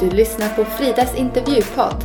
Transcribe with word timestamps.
Du 0.00 0.10
lyssnar 0.10 0.48
på 0.48 0.64
Fridas 0.64 1.14
intervjupodd. 1.14 2.04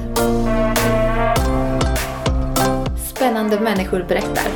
Spännande 3.15 3.59
människor 3.59 4.05
berättar. 4.07 4.47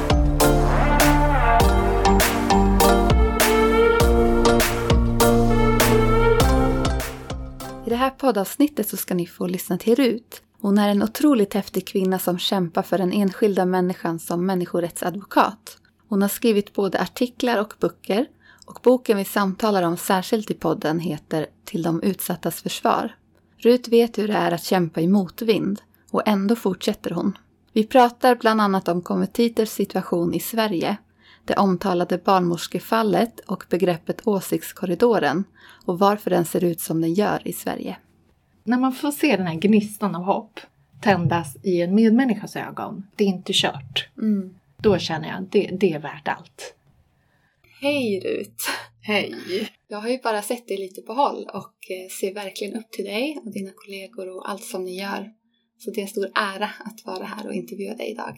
I 7.85 7.89
det 7.89 7.95
här 7.95 8.09
poddavsnittet 8.09 8.89
så 8.89 8.97
ska 8.97 9.13
ni 9.13 9.27
få 9.27 9.47
lyssna 9.47 9.77
till 9.77 9.95
Rut. 9.95 10.41
Hon 10.61 10.77
är 10.77 10.89
en 10.89 11.03
otroligt 11.03 11.53
häftig 11.53 11.87
kvinna 11.87 12.19
som 12.19 12.39
kämpar 12.39 12.83
för 12.83 12.97
den 12.97 13.13
enskilda 13.13 13.65
människan 13.65 14.19
som 14.19 14.45
människorättsadvokat. 14.45 15.77
Hon 16.09 16.21
har 16.21 16.29
skrivit 16.29 16.73
både 16.73 16.99
artiklar 16.99 17.61
och 17.61 17.73
böcker 17.79 18.25
och 18.65 18.79
boken 18.83 19.17
vi 19.17 19.25
samtalar 19.25 19.83
om 19.83 19.97
särskilt 19.97 20.51
i 20.51 20.53
podden 20.53 20.99
heter 20.99 21.45
Till 21.65 21.83
de 21.83 22.03
utsattas 22.03 22.61
försvar. 22.61 23.15
Rut 23.61 23.87
vet 23.87 24.17
hur 24.17 24.27
det 24.27 24.33
är 24.33 24.51
att 24.51 24.63
kämpa 24.63 25.01
i 25.01 25.07
motvind 25.07 25.81
och 26.11 26.27
ändå 26.27 26.55
fortsätter 26.55 27.11
hon. 27.11 27.37
Vi 27.73 27.83
pratar 27.83 28.35
bland 28.35 28.61
annat 28.61 28.87
om 28.87 29.01
konvertiters 29.01 29.69
situation 29.69 30.33
i 30.33 30.39
Sverige, 30.39 30.97
det 31.45 31.55
omtalade 31.55 32.17
barnmorskefallet 32.17 33.39
och 33.39 33.63
begreppet 33.69 34.27
åsiktskorridoren 34.27 35.43
och 35.85 35.99
varför 35.99 36.29
den 36.29 36.45
ser 36.45 36.63
ut 36.63 36.79
som 36.79 37.01
den 37.01 37.13
gör 37.13 37.47
i 37.47 37.53
Sverige. 37.53 37.97
När 38.63 38.77
man 38.77 38.93
får 38.93 39.11
se 39.11 39.37
den 39.37 39.47
här 39.47 39.55
gnistan 39.55 40.15
av 40.15 40.23
hopp 40.23 40.59
tändas 41.01 41.57
i 41.63 41.81
en 41.81 41.95
medmänniskas 41.95 42.55
ögon, 42.55 43.07
det 43.15 43.23
är 43.23 43.27
inte 43.27 43.53
kört. 43.53 44.09
Mm. 44.17 44.55
Då 44.77 44.97
känner 44.97 45.27
jag 45.27 45.37
att 45.37 45.51
det, 45.51 45.77
det 45.79 45.93
är 45.93 45.99
värt 45.99 46.27
allt. 46.27 46.75
Hej 47.81 48.19
Rut! 48.19 48.61
Hej! 49.01 49.35
Jag 49.87 49.97
har 49.97 50.09
ju 50.09 50.19
bara 50.23 50.41
sett 50.41 50.67
dig 50.67 50.77
lite 50.77 51.01
på 51.01 51.13
håll 51.13 51.49
och 51.53 51.75
eh, 51.89 52.09
ser 52.19 52.33
verkligen 52.33 52.75
upp 52.79 52.91
till 52.91 53.05
dig 53.05 53.37
och 53.45 53.53
dina 53.53 53.71
kollegor 53.75 54.35
och 54.35 54.49
allt 54.49 54.63
som 54.63 54.83
ni 54.83 54.99
gör. 54.99 55.29
Så 55.77 55.91
det 55.91 55.99
är 55.99 56.01
en 56.01 56.07
stor 56.07 56.31
ära 56.35 56.69
att 56.79 57.05
vara 57.05 57.25
här 57.25 57.47
och 57.47 57.53
intervjua 57.53 57.95
dig 57.95 58.11
idag. 58.11 58.37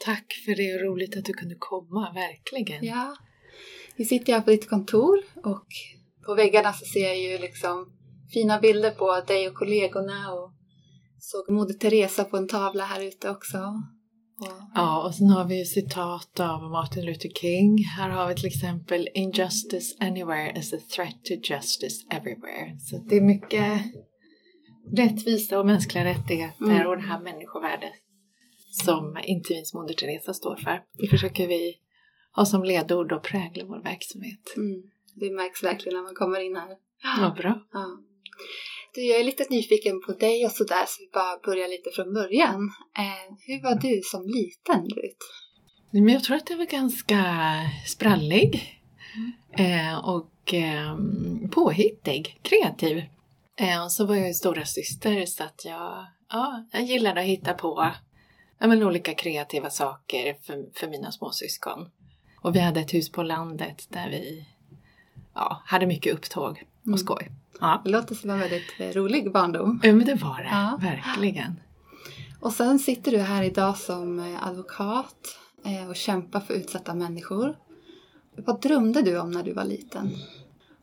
Tack 0.00 0.32
för 0.44 0.56
det, 0.56 0.84
roligt 0.84 1.16
att 1.16 1.24
du 1.24 1.32
kunde 1.32 1.54
komma, 1.58 2.12
verkligen. 2.14 2.84
Ja, 2.84 3.16
vi 3.96 4.04
sitter 4.04 4.32
här 4.32 4.40
på 4.40 4.50
ditt 4.50 4.68
kontor 4.68 5.18
och 5.44 5.66
på 6.26 6.34
väggarna 6.34 6.72
så 6.72 6.84
ser 6.84 7.08
jag 7.08 7.18
ju 7.18 7.38
liksom 7.38 7.92
fina 8.32 8.60
bilder 8.60 8.90
på 8.90 9.20
dig 9.26 9.48
och 9.48 9.54
kollegorna 9.54 10.32
och 10.32 10.52
såg 11.18 11.50
Moder 11.50 11.74
Teresa 11.74 12.24
på 12.24 12.36
en 12.36 12.48
tavla 12.48 12.84
här 12.84 13.00
ute 13.00 13.30
också. 13.30 13.58
Ja, 14.74 15.06
och 15.06 15.14
sen 15.14 15.26
har 15.30 15.44
vi 15.44 15.58
ju 15.58 15.64
citat 15.64 16.40
av 16.40 16.62
Martin 16.62 17.04
Luther 17.04 17.28
King. 17.28 17.84
Här 17.84 18.08
har 18.10 18.28
vi 18.28 18.34
till 18.34 18.46
exempel 18.46 19.08
Injustice 19.14 19.96
anywhere 20.00 20.58
is 20.58 20.72
a 20.72 20.76
threat 20.96 21.24
to 21.24 21.34
justice 21.52 22.06
everywhere. 22.10 22.78
Så 22.80 22.98
det 23.08 23.16
är 23.16 23.20
mycket 23.20 23.82
rättvisa 24.96 25.58
och 25.58 25.66
mänskliga 25.66 26.04
rättigheter 26.04 26.64
Mm. 26.64 26.86
och 26.86 26.96
det 26.96 27.02
här 27.02 27.20
människovärdet 27.20 27.92
som 28.84 29.18
inte 29.24 29.52
minst 29.54 29.74
Moder 29.74 29.94
Teresa 29.94 30.34
står 30.34 30.56
för. 30.56 30.82
Det 30.98 31.08
försöker 31.08 31.46
vi 31.48 31.74
ha 32.36 32.44
som 32.46 32.64
ledord 32.64 33.12
och 33.12 33.22
prägla 33.22 33.64
vår 33.64 33.82
verksamhet. 33.82 34.40
mm, 34.56 34.82
det 35.14 35.30
märks 35.30 35.62
verkligen 35.62 35.96
när 35.96 36.02
man 36.02 36.14
kommer 36.14 36.40
in 36.40 36.56
här. 36.56 36.76
Vad 37.20 37.34
bra. 37.36 37.66
Ja. 37.72 37.86
Du, 38.98 39.06
jag 39.06 39.20
är 39.20 39.24
lite 39.24 39.46
nyfiken 39.50 40.00
på 40.00 40.12
dig 40.12 40.44
och 40.44 40.52
sådär 40.52 40.84
så 40.86 41.02
vi 41.02 41.10
bara 41.12 41.38
börjar 41.44 41.68
lite 41.68 41.90
från 41.90 42.14
början. 42.14 42.72
Eh, 42.98 43.34
hur 43.46 43.62
var 43.62 43.74
du 43.74 44.00
som 44.04 44.26
liten 44.26 44.88
Rut? 44.88 45.16
Men 45.90 46.08
jag 46.08 46.24
tror 46.24 46.36
att 46.36 46.50
jag 46.50 46.56
var 46.56 46.64
ganska 46.64 47.24
sprallig 47.86 48.80
eh, 49.58 50.08
och 50.08 50.54
eh, 50.54 50.96
påhittig, 51.50 52.40
kreativ. 52.42 53.02
Eh, 53.56 53.84
och 53.84 53.92
så 53.92 54.06
var 54.06 54.14
jag 54.14 54.26
ju 54.28 54.34
stora 54.34 54.64
syster 54.64 55.26
så 55.26 55.44
att 55.44 55.64
jag, 55.64 56.06
ja, 56.30 56.66
jag 56.72 56.82
gillade 56.82 57.20
att 57.20 57.26
hitta 57.26 57.54
på 57.54 57.92
ja, 58.58 58.66
men 58.66 58.82
olika 58.82 59.14
kreativa 59.14 59.70
saker 59.70 60.36
för, 60.42 60.78
för 60.78 60.88
mina 60.88 61.12
småsyskon. 61.12 61.88
Och 62.40 62.56
vi 62.56 62.60
hade 62.60 62.80
ett 62.80 62.94
hus 62.94 63.12
på 63.12 63.22
landet 63.22 63.86
där 63.88 64.10
vi 64.10 64.46
ja, 65.34 65.62
hade 65.66 65.86
mycket 65.86 66.14
upptåg 66.14 66.64
Mm. 66.88 66.94
och 66.94 67.00
skoj. 67.00 67.28
Ja. 67.60 67.80
Det 67.84 67.90
låter 67.90 68.14
som 68.14 68.30
en 68.30 68.38
väldigt 68.38 68.74
eh, 68.78 68.88
rolig 68.88 69.32
barndom. 69.32 69.80
Ja, 69.82 69.92
men 69.92 70.06
det 70.06 70.14
var 70.14 70.38
det, 70.38 70.48
Ja. 70.50 70.78
verkligen. 70.82 71.60
Och 72.40 72.52
sen 72.52 72.78
sitter 72.78 73.12
du 73.12 73.18
här 73.18 73.42
idag 73.42 73.76
som 73.76 74.18
eh, 74.18 74.46
advokat 74.46 75.38
eh, 75.64 75.88
och 75.88 75.96
kämpar 75.96 76.40
för 76.40 76.54
utsatta 76.54 76.94
människor. 76.94 77.56
Vad 78.36 78.60
drömde 78.60 79.02
du 79.02 79.18
om 79.20 79.30
när 79.30 79.42
du 79.42 79.52
var 79.52 79.64
liten? 79.64 80.10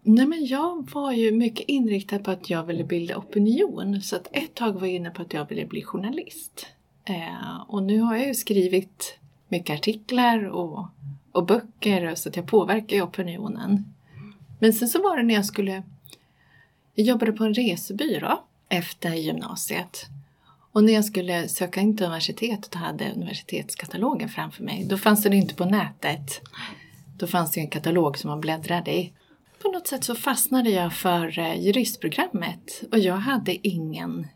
Nej 0.01 0.25
men 0.27 0.45
jag 0.45 0.89
var 0.91 1.11
ju 1.11 1.31
mycket 1.31 1.65
inriktad 1.67 2.19
på 2.19 2.31
att 2.31 2.49
jag 2.49 2.63
ville 2.63 2.83
bilda 2.83 3.17
opinion. 3.17 4.01
Så 4.01 4.15
att 4.15 4.27
ett 4.31 4.53
tag 4.55 4.73
var 4.73 4.87
jag 4.87 4.95
inne 4.95 5.09
på 5.09 5.21
att 5.21 5.33
jag 5.33 5.49
ville 5.49 5.65
bli 5.65 5.83
journalist. 5.83 6.65
Eh, 7.05 7.61
och 7.67 7.83
nu 7.83 7.99
har 7.99 8.15
jag 8.15 8.27
ju 8.27 8.33
skrivit 8.33 9.19
mycket 9.47 9.73
artiklar 9.79 10.43
och, 10.49 10.87
och 11.31 11.45
böcker 11.45 12.15
så 12.15 12.29
att 12.29 12.35
jag 12.35 12.47
påverkar 12.47 12.95
ju 12.97 13.01
opinionen. 13.03 13.93
Men 14.59 14.73
sen 14.73 14.87
så 14.87 15.01
var 15.01 15.17
det 15.17 15.23
när 15.23 15.33
jag 15.33 15.45
skulle... 15.45 15.83
Jag 16.95 17.07
jobbade 17.07 17.31
på 17.31 17.43
en 17.43 17.53
resebyrå 17.53 18.43
efter 18.69 19.13
gymnasiet. 19.13 20.05
Och 20.71 20.83
när 20.83 20.93
jag 20.93 21.05
skulle 21.05 21.47
söka 21.47 21.81
in 21.81 21.97
till 21.97 22.05
universitetet 22.05 22.73
och 22.73 22.79
hade 22.79 23.11
universitetskatalogen 23.11 24.29
framför 24.29 24.63
mig, 24.63 24.85
då 24.89 24.97
fanns 24.97 25.23
den 25.23 25.33
inte 25.33 25.55
på 25.55 25.65
nätet. 25.65 26.41
Då 27.17 27.27
fanns 27.27 27.51
det 27.51 27.59
en 27.59 27.69
katalog 27.69 28.17
som 28.17 28.29
man 28.29 28.41
bläddrade 28.41 28.93
i. 28.93 29.13
På 29.61 29.71
något 29.71 29.87
sätt 29.87 30.03
så 30.03 30.15
fastnade 30.15 30.69
jag 30.69 30.93
för 30.93 31.39
eh, 31.39 31.61
juristprogrammet 31.61 32.83
och 32.91 32.99
jag 32.99 33.15
hade 33.15 33.67
ingen 33.67 34.27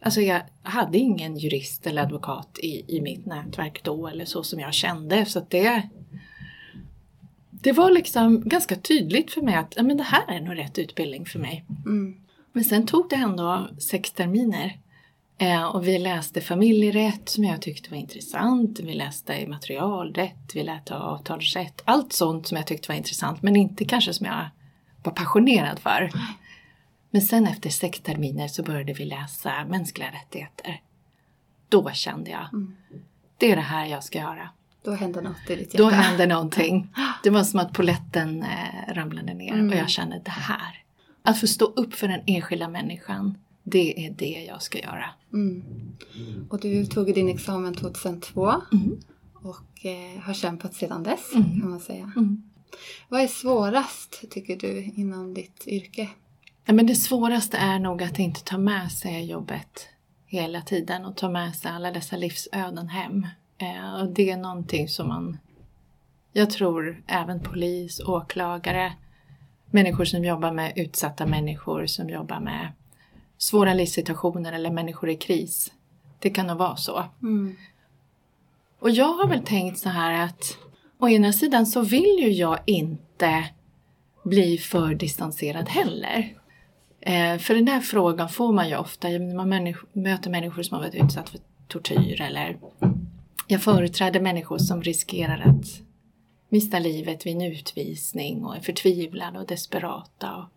Alltså 0.00 0.20
jag 0.20 0.42
hade 0.62 0.98
ingen 0.98 1.36
jurist 1.36 1.86
eller 1.86 2.02
advokat 2.02 2.58
i, 2.62 2.96
i 2.96 3.00
mitt 3.00 3.26
nätverk 3.26 3.84
då 3.84 4.08
eller 4.08 4.24
så 4.24 4.42
som 4.42 4.60
jag 4.60 4.74
kände 4.74 5.24
så 5.24 5.38
att 5.38 5.50
det 5.50 5.88
det 7.60 7.72
var 7.72 7.90
liksom 7.90 8.40
ganska 8.48 8.76
tydligt 8.76 9.32
för 9.32 9.42
mig 9.42 9.54
att 9.54 9.74
ja, 9.76 9.82
men 9.82 9.96
det 9.96 10.02
här 10.02 10.24
är 10.28 10.40
nog 10.40 10.58
rätt 10.58 10.78
utbildning 10.78 11.26
för 11.26 11.38
mig. 11.38 11.64
Mm. 11.86 12.16
Men 12.52 12.64
sen 12.64 12.86
tog 12.86 13.08
det 13.10 13.16
ändå 13.16 13.68
sex 13.78 14.12
terminer. 14.12 14.78
Eh, 15.38 15.64
och 15.64 15.86
vi 15.86 15.98
läste 15.98 16.40
familjerätt 16.40 17.28
som 17.28 17.44
jag 17.44 17.62
tyckte 17.62 17.90
var 17.90 17.96
intressant. 17.98 18.80
Vi 18.80 18.94
läste 18.94 19.42
immaterialrätt, 19.42 20.54
vi 20.54 20.62
läste 20.62 20.94
avtalsrätt. 20.96 21.82
Allt 21.84 22.12
sånt 22.12 22.46
som 22.46 22.56
jag 22.56 22.66
tyckte 22.66 22.88
var 22.88 22.96
intressant 22.96 23.42
men 23.42 23.56
inte 23.56 23.84
kanske 23.84 24.12
som 24.14 24.26
jag 24.26 24.48
var 25.02 25.12
passionerad 25.12 25.78
för. 25.78 26.10
Men 27.10 27.22
sen 27.22 27.46
efter 27.46 27.70
sex 27.70 28.00
terminer 28.00 28.48
så 28.48 28.62
började 28.62 28.92
vi 28.92 29.04
läsa 29.04 29.64
mänskliga 29.68 30.08
rättigheter. 30.08 30.80
Då 31.68 31.90
kände 31.90 32.30
jag, 32.30 32.48
Mm. 32.52 32.76
det 33.38 33.52
är 33.52 33.56
det 33.56 33.62
här 33.62 33.86
jag 33.86 34.04
ska 34.04 34.18
göra. 34.18 34.48
Då 34.88 34.94
hände 34.94 35.20
något 35.20 35.36
i 35.50 35.56
ditt 35.56 35.74
hjärta. 35.74 35.78
Då 35.84 35.88
hände 35.90 36.26
någonting. 36.26 36.88
Det 37.22 37.30
var 37.30 37.44
som 37.44 37.60
att 37.60 37.72
poletten 37.72 38.42
eh, 38.42 38.94
ramlade 38.94 39.34
ner 39.34 39.52
Mm. 39.52 39.68
och 39.68 39.74
jag 39.76 39.88
kände 39.90 40.20
det 40.24 40.30
här. 40.30 40.82
Att 41.22 41.40
få 41.40 41.46
stå 41.46 41.64
upp 41.64 41.94
för 41.94 42.08
den 42.08 42.20
enskilda 42.26 42.68
människan, 42.68 43.38
det 43.62 44.06
är 44.06 44.10
det 44.10 44.44
jag 44.48 44.62
ska 44.62 44.78
göra. 44.78 45.04
Mm. 45.32 45.64
Och 46.50 46.60
du 46.60 46.86
tog 46.86 47.14
din 47.14 47.28
examen 47.28 47.74
2002 47.74 48.50
Mm. 48.72 49.00
och 49.34 49.86
eh, 49.86 50.20
har 50.22 50.34
kämpat 50.34 50.74
sedan 50.74 51.02
dess 51.02 51.34
Mm. 51.34 51.60
kan 51.60 51.70
man 51.70 51.80
säga. 51.80 52.12
Mm. 52.16 52.42
Vad 53.08 53.20
är 53.20 53.26
svårast 53.26 54.24
tycker 54.30 54.56
du 54.56 54.82
inom 54.82 55.34
ditt 55.34 55.62
yrke? 55.66 56.08
Ja, 56.64 56.72
men 56.72 56.86
det 56.86 56.94
svåraste 56.94 57.56
är 57.56 57.78
nog 57.78 58.02
att 58.02 58.18
inte 58.18 58.40
ta 58.44 58.58
med 58.58 58.92
sig 58.92 59.24
jobbet 59.30 59.86
hela 60.26 60.60
tiden 60.62 61.04
och 61.04 61.16
ta 61.16 61.28
med 61.28 61.54
sig 61.56 61.70
alla 61.70 61.90
dessa 61.90 62.16
livsöden 62.16 62.88
hem. 62.88 63.26
Eh, 63.58 64.00
och 64.00 64.08
det 64.08 64.30
är 64.30 64.36
någonting 64.36 64.88
som 64.88 65.08
man, 65.08 65.38
jag 66.32 66.50
tror 66.50 67.02
även 67.06 67.40
polis, 67.40 68.00
åklagare, 68.00 68.92
människor 69.70 70.04
som 70.04 70.24
jobbar 70.24 70.52
med 70.52 70.72
utsatta 70.76 71.26
människor, 71.26 71.86
som 71.86 72.10
jobbar 72.10 72.40
med 72.40 72.72
svåra 73.38 73.74
livssituationer 73.74 74.52
eller 74.52 74.70
människor 74.70 75.10
i 75.10 75.16
kris. 75.16 75.72
Det 76.18 76.30
kan 76.30 76.46
nog 76.46 76.58
vara 76.58 76.76
så. 76.76 77.04
Mm. 77.22 77.56
Och 78.78 78.90
jag 78.90 79.12
har 79.12 79.28
väl 79.28 79.42
tänkt 79.42 79.78
så 79.78 79.88
här 79.88 80.24
att 80.24 80.58
å 80.98 81.08
ena 81.08 81.32
sidan 81.32 81.66
så 81.66 81.80
vill 81.80 82.16
ju 82.20 82.30
jag 82.30 82.58
inte 82.66 83.44
bli 84.24 84.58
för 84.58 84.94
distanserad 84.94 85.68
heller. 85.68 86.34
Eh, 87.00 87.38
för 87.38 87.54
den 87.54 87.68
här 87.68 87.80
frågan 87.80 88.28
får 88.28 88.52
man 88.52 88.68
ju 88.68 88.76
ofta 88.76 89.08
när 89.08 89.34
man 89.34 89.48
människ- 89.48 89.86
möter 89.92 90.30
människor 90.30 90.62
som 90.62 90.74
har 90.74 90.84
varit 90.84 91.04
utsatt 91.04 91.28
för 91.28 91.40
tortyr 91.68 92.20
eller 92.20 92.56
jag 93.48 93.62
företräder 93.62 94.20
människor 94.20 94.58
som 94.58 94.82
riskerar 94.82 95.38
att 95.38 95.80
mista 96.48 96.78
livet 96.78 97.26
vid 97.26 97.36
en 97.36 97.42
utvisning 97.42 98.44
och 98.44 98.56
är 98.56 98.60
förtvivlade 98.60 99.38
och 99.38 99.46
desperata. 99.46 100.36
Och, 100.36 100.48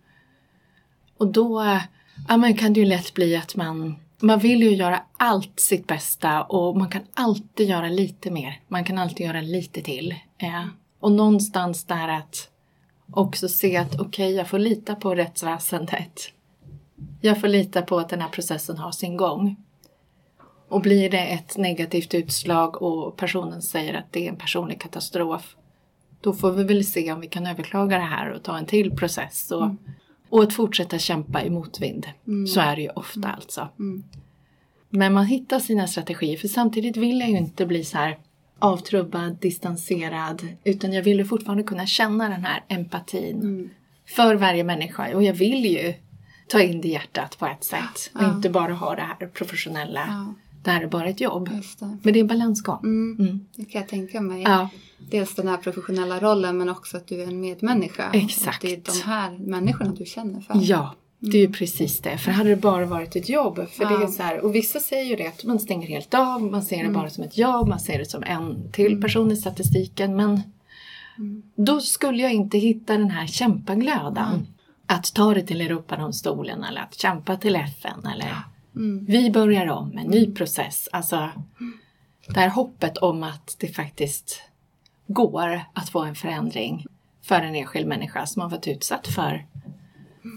och 1.18 1.28
då 1.28 1.80
ja, 2.28 2.38
men 2.38 2.58
kan 2.58 2.74
det 2.74 2.80
ju 2.80 2.86
lätt 2.86 3.14
bli 3.14 3.36
att 3.36 3.56
man, 3.56 3.96
man 4.20 4.40
vill 4.40 4.64
ju 4.64 4.76
göra 4.76 5.04
allt 5.18 5.60
sitt 5.60 5.88
bästa 5.88 6.44
och 6.44 6.78
man 6.78 6.90
kan 6.90 7.02
alltid 7.14 7.70
göra 7.70 7.90
lite 7.90 8.32
mer. 8.32 8.60
Man 8.68 8.84
kan 8.84 8.98
alltid 8.98 9.26
göra 9.26 9.42
lite 9.42 9.82
till. 9.82 10.16
Eh, 10.38 10.66
och 11.00 11.12
någonstans 11.12 11.84
där 11.84 12.08
att 12.08 12.50
också 13.12 13.50
se 13.50 13.78
att 13.78 14.00
okej, 14.00 14.32
jag 14.32 14.48
får 14.48 14.60
lita 14.60 14.96
på 14.96 15.16
rättsväsendet. 15.16 16.22
Jag 17.22 17.42
får 17.42 17.48
lita 17.48 17.82
på 17.82 18.00
att 18.00 18.10
den 18.10 18.22
här 18.22 18.30
processen 18.30 18.78
har 18.78 18.92
sin 18.92 19.18
gång. 19.18 19.56
Och 20.72 20.82
blir 20.82 21.10
det 21.10 21.18
ett 21.20 21.58
negativt 21.58 22.14
utslag 22.14 22.82
och 22.82 23.18
personen 23.18 23.62
säger 23.62 23.94
att 23.94 24.12
det 24.12 24.26
är 24.26 24.30
en 24.30 24.36
personlig 24.36 24.82
katastrof, 24.82 25.56
då 26.22 26.34
får 26.34 26.52
vi 26.52 26.64
väl 26.64 26.86
se 26.86 27.12
om 27.12 27.22
vi 27.22 27.28
kan 27.28 27.48
överklaga 27.48 27.98
det 27.98 28.04
här 28.04 28.32
och 28.32 28.44
ta 28.44 28.58
en 28.58 28.66
till 28.66 28.92
process. 28.92 29.52
Och, 29.52 29.64
mm. 29.64 29.78
och 30.30 30.44
att 30.44 30.54
fortsätta 30.54 31.00
kämpa 31.00 31.44
i 31.44 31.50
motvind. 31.50 32.08
Mm. 32.28 32.48
Så 32.48 32.60
är 32.60 32.76
det 32.76 32.82
ju 32.82 32.90
ofta 32.90 33.20
mm. 33.20 33.32
alltså. 33.32 33.70
Mm. 33.80 34.04
Men 34.90 35.14
man 35.14 35.26
hittar 35.26 35.60
sina 35.60 35.88
strategier, 35.88 36.38
för 36.38 36.48
samtidigt 36.48 36.98
vill 36.98 37.20
jag 37.20 37.30
ju 37.30 37.38
inte 37.38 37.66
bli 37.66 37.84
så 37.84 37.98
här 37.98 38.18
avtrubbad, 38.60 39.38
distanserad, 39.40 40.48
utan 40.64 40.94
jag 40.94 41.04
vill 41.04 41.18
ju 41.18 41.26
fortfarande 41.26 41.64
kunna 41.64 41.86
känna 41.86 42.30
den 42.30 42.46
här 42.46 42.64
empatin 42.68 43.42
mm. 43.42 43.70
för 44.08 44.36
varje 44.36 44.64
människa. 44.64 45.16
Och 45.16 45.24
jag 45.24 45.34
vill 45.34 45.66
ju 45.66 45.94
ta 46.48 46.62
in 46.62 46.82
det 46.82 46.88
i 46.88 46.92
hjärtat 46.92 47.38
på 47.40 47.46
ett 47.46 47.64
sätt 47.64 48.12
och 48.14 48.24
ja. 48.24 48.36
inte 48.36 48.50
bara 48.50 48.74
ha 48.74 48.96
det 48.96 49.02
här 49.02 49.28
professionella. 49.28 50.06
Ja. 50.08 50.34
Det 50.64 50.72
här 50.72 50.82
är 50.82 50.88
bara 50.88 51.10
ett 51.10 51.22
jobb. 51.22 51.50
Det. 51.50 51.86
Men 52.02 52.14
det 52.14 52.20
är 52.20 52.22
en 52.22 52.28
balansgång. 52.28 52.80
Mm. 52.84 53.18
Mm. 53.20 53.46
Det 53.56 53.66
kan 53.66 53.82
jag 53.82 53.90
tänka 53.90 54.22
mig. 54.22 54.42
Ja. 54.42 54.70
Dels 55.12 55.36
den 55.36 55.48
här 55.48 55.58
professionella 55.58 56.20
rollen 56.20 56.58
men 56.58 56.70
också 56.70 56.98
att 56.98 57.08
du 57.08 57.22
är 57.22 57.28
en 57.28 57.40
medmänniska. 57.40 58.10
Exakt. 58.14 58.64
Och 58.64 58.70
det 58.70 58.76
är 58.76 58.82
de 58.94 59.10
här 59.10 59.32
människorna 59.38 59.94
du 59.98 60.06
känner 60.06 60.42
för. 60.42 60.54
Ja, 60.62 60.96
det 61.20 61.38
är 61.38 61.42
ju 61.42 61.46
mm. 61.46 61.54
precis 61.54 62.00
det. 62.00 62.18
För 62.18 62.32
hade 62.32 62.50
det 62.50 62.56
bara 62.56 62.86
varit 62.86 63.16
ett 63.16 63.30
jobb. 63.30 63.56
För 63.56 63.84
ja. 63.84 63.90
det 63.90 64.04
är 64.04 64.08
så 64.08 64.24
här, 64.24 64.40
och 64.40 64.56
vissa 64.56 64.80
säger 64.80 65.04
ju 65.04 65.16
det 65.16 65.28
att 65.28 65.44
man 65.44 65.60
stänger 65.60 65.88
helt 65.88 66.14
av. 66.14 66.42
Man 66.44 66.64
ser 66.64 66.76
det 66.76 66.82
mm. 66.82 66.94
bara 66.94 67.10
som 67.10 67.24
ett 67.24 67.38
jobb. 67.38 67.68
Man 67.68 67.80
ser 67.80 67.98
det 67.98 68.06
som 68.06 68.24
en 68.24 68.72
till 68.72 68.92
mm. 68.92 69.02
person 69.02 69.32
i 69.32 69.36
statistiken. 69.36 70.16
Men 70.16 70.42
mm. 71.18 71.44
då 71.56 71.80
skulle 71.80 72.24
jag 72.24 72.34
inte 72.34 72.58
hitta 72.58 72.98
den 72.98 73.12
här 73.12 73.28
kämpaglöden. 73.28 74.34
Mm. 74.34 74.46
Att 74.86 75.14
ta 75.14 75.34
det 75.34 75.42
till 75.42 75.62
Europadomstolen 75.62 76.64
eller 76.64 76.82
att 76.82 77.00
kämpa 77.00 77.38
till 77.38 77.56
FN. 77.56 78.06
Eller 78.14 78.36
mm. 78.76 79.06
vi 79.06 79.32
börjar 79.32 79.68
om, 79.68 79.98
en 79.98 80.08
ny 80.08 80.32
process. 80.32 80.90
Alltså 80.92 81.30
det 82.28 82.40
här 82.40 82.50
hoppet 82.50 82.98
om 82.98 83.24
att 83.24 83.56
det 83.60 83.68
faktiskt 83.68 84.42
går 85.08 85.62
att 85.74 85.90
få 85.90 86.00
en 86.00 86.16
förändring 86.16 86.86
för 87.22 87.36
en 87.36 87.56
enskild 87.56 87.88
människa 87.88 88.26
som 88.26 88.42
har 88.42 88.50
varit 88.50 88.68
utsatt 88.68 89.08
för 89.08 89.46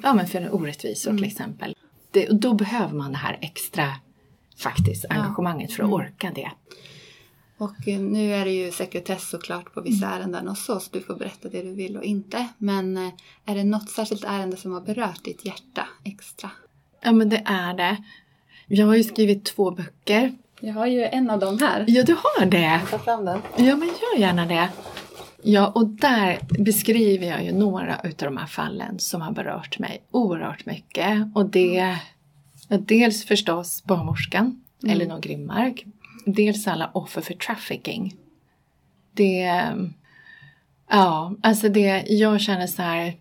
Ja, 0.02 0.14
men 0.14 0.26
för 0.26 0.54
orättvisor 0.54 1.10
mm. 1.10 1.22
till 1.22 1.30
exempel. 1.30 1.76
Det, 2.10 2.28
och 2.28 2.40
då 2.40 2.54
behöver 2.54 2.94
man 2.94 3.12
det 3.12 3.18
här 3.18 3.38
extra 3.40 3.92
faktiskt 4.56 5.04
engagemanget 5.10 5.70
ja. 5.70 5.76
för 5.76 5.82
att 5.82 5.88
mm. 5.88 6.00
orka 6.00 6.32
det. 6.34 6.50
Och 7.58 7.88
eh, 7.88 8.00
nu 8.00 8.34
är 8.34 8.44
det 8.44 8.50
ju 8.50 8.72
sekretess 8.72 9.30
såklart 9.30 9.74
på 9.74 9.80
vissa 9.80 10.06
mm. 10.06 10.18
ärenden 10.18 10.48
och 10.48 10.58
så, 10.58 10.80
så 10.80 10.90
du 10.92 11.00
får 11.00 11.14
berätta 11.14 11.48
det 11.48 11.62
du 11.62 11.72
vill 11.72 11.96
och 11.96 12.04
inte. 12.04 12.48
Men 12.58 12.96
eh, 12.96 13.12
är 13.46 13.54
det 13.54 13.64
något 13.64 13.90
särskilt 13.90 14.24
ärende 14.24 14.56
som 14.56 14.72
har 14.72 14.80
berört 14.80 15.24
ditt 15.24 15.44
hjärta 15.44 15.88
extra? 16.04 16.50
Ja, 17.02 17.12
men 17.12 17.28
det 17.28 17.42
är 17.46 17.74
det. 17.74 18.04
Jag 18.66 18.86
har 18.86 18.94
ju 18.94 19.04
skrivit 19.04 19.44
två 19.44 19.70
böcker. 19.70 20.32
Jag 20.60 20.74
har 20.74 20.86
ju 20.86 21.04
en 21.04 21.30
av 21.30 21.38
dem 21.38 21.58
här. 21.58 21.84
Ja, 21.88 22.02
du 22.02 22.12
har 22.14 22.46
det! 22.46 22.60
Jag 22.60 22.90
tar 22.90 22.98
fram 22.98 23.24
den. 23.24 23.40
Ja, 23.56 23.76
men 23.76 23.88
gör 23.88 24.18
gärna 24.18 24.46
det. 24.46 24.68
Ja, 25.42 25.72
och 25.74 25.86
där 25.86 26.38
beskriver 26.58 27.26
jag 27.26 27.44
ju 27.44 27.52
några 27.52 28.00
utav 28.04 28.26
de 28.26 28.36
här 28.36 28.46
fallen 28.46 28.98
som 28.98 29.20
har 29.20 29.32
berört 29.32 29.78
mig 29.78 30.02
oerhört 30.10 30.66
mycket. 30.66 31.28
Och 31.34 31.46
det 31.46 31.78
är 31.78 31.98
dels 32.78 33.24
förstås 33.24 33.84
barnmorskan, 33.84 34.62
mm. 34.82 34.94
Elinor 34.94 35.20
Grimmark. 35.20 35.84
Dels 36.26 36.66
alla 36.66 36.90
offer 36.92 37.20
för 37.20 37.34
trafficking. 37.34 38.14
Det... 39.12 39.62
Ja, 40.90 41.34
alltså 41.42 41.68
det... 41.68 42.04
Jag 42.06 42.40
känner 42.40 42.66
så 42.66 42.82
här... 42.82 43.16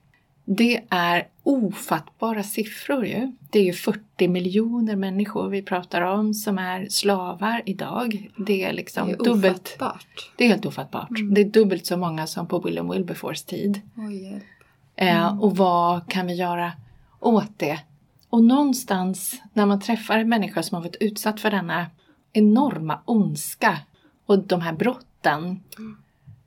Det 0.45 0.83
är 0.89 1.27
ofattbara 1.43 2.43
siffror 2.43 3.05
ju. 3.05 3.31
Det 3.49 3.59
är 3.59 3.63
ju 3.63 3.73
40 3.73 4.27
miljoner 4.27 4.95
människor 4.95 5.49
vi 5.49 5.61
pratar 5.61 6.01
om 6.01 6.33
som 6.33 6.57
är 6.57 6.87
slavar 6.89 7.61
idag. 7.65 8.29
Det 8.37 8.63
är 8.63 8.73
liksom 8.73 9.07
det 9.07 9.13
är 9.13 9.17
dubbelt. 9.17 9.75
Ofattbart. 9.79 10.31
Det 10.35 10.43
är 10.43 10.49
helt 10.49 10.65
ofattbart. 10.65 11.09
Mm. 11.09 11.33
Det 11.33 11.41
är 11.41 11.45
dubbelt 11.45 11.85
så 11.85 11.97
många 11.97 12.27
som 12.27 12.47
på 12.47 12.59
William 12.59 12.89
Wilberforce 12.89 13.45
tid. 13.47 13.81
Oj, 13.97 14.41
eh, 14.95 15.23
mm. 15.23 15.41
och 15.41 15.57
vad 15.57 16.09
kan 16.09 16.27
vi 16.27 16.33
göra 16.33 16.71
åt 17.19 17.59
det? 17.59 17.79
Och 18.29 18.43
någonstans 18.43 19.41
när 19.53 19.65
man 19.65 19.79
träffar 19.79 20.17
en 20.19 20.29
människa 20.29 20.63
som 20.63 20.75
har 20.75 20.81
varit 20.81 20.97
utsatt 20.99 21.39
för 21.39 21.51
denna 21.51 21.85
enorma 22.33 22.99
ondska 23.05 23.79
och 24.25 24.39
de 24.39 24.61
här 24.61 24.73
brotten 24.73 25.43
mm. 25.77 25.97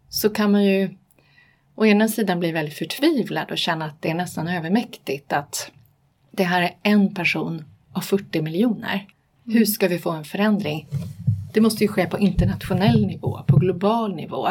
så 0.09 0.31
kan 0.31 0.53
man 0.53 0.65
ju 0.65 0.97
å 1.77 1.87
ena 1.87 2.09
sidan 2.09 2.41
bli 2.41 2.53
väldigt 2.53 2.79
förtvivlad 2.79 3.51
och 3.51 3.59
känna 3.59 3.85
att 3.85 4.03
det 4.03 4.11
är 4.11 4.15
nästan 4.15 4.49
övermäktigt 4.49 5.33
att 5.33 5.71
det 6.31 6.45
här 6.45 6.63
är 6.63 6.75
en 6.83 7.15
person 7.15 7.65
av 7.93 8.01
40 8.01 8.43
miljoner. 8.43 9.07
Hur 9.45 9.57
mm. 9.57 9.67
ska 9.67 9.89
vi 9.89 9.99
få 9.99 10.11
en 10.11 10.25
förändring? 10.25 10.87
Det 11.53 11.61
måste 11.61 11.85
ju 11.85 11.89
ske 11.89 12.07
på 12.07 12.19
internationell 12.19 13.07
nivå, 13.07 13.43
på 13.47 13.57
global 13.57 14.15
nivå. 14.15 14.49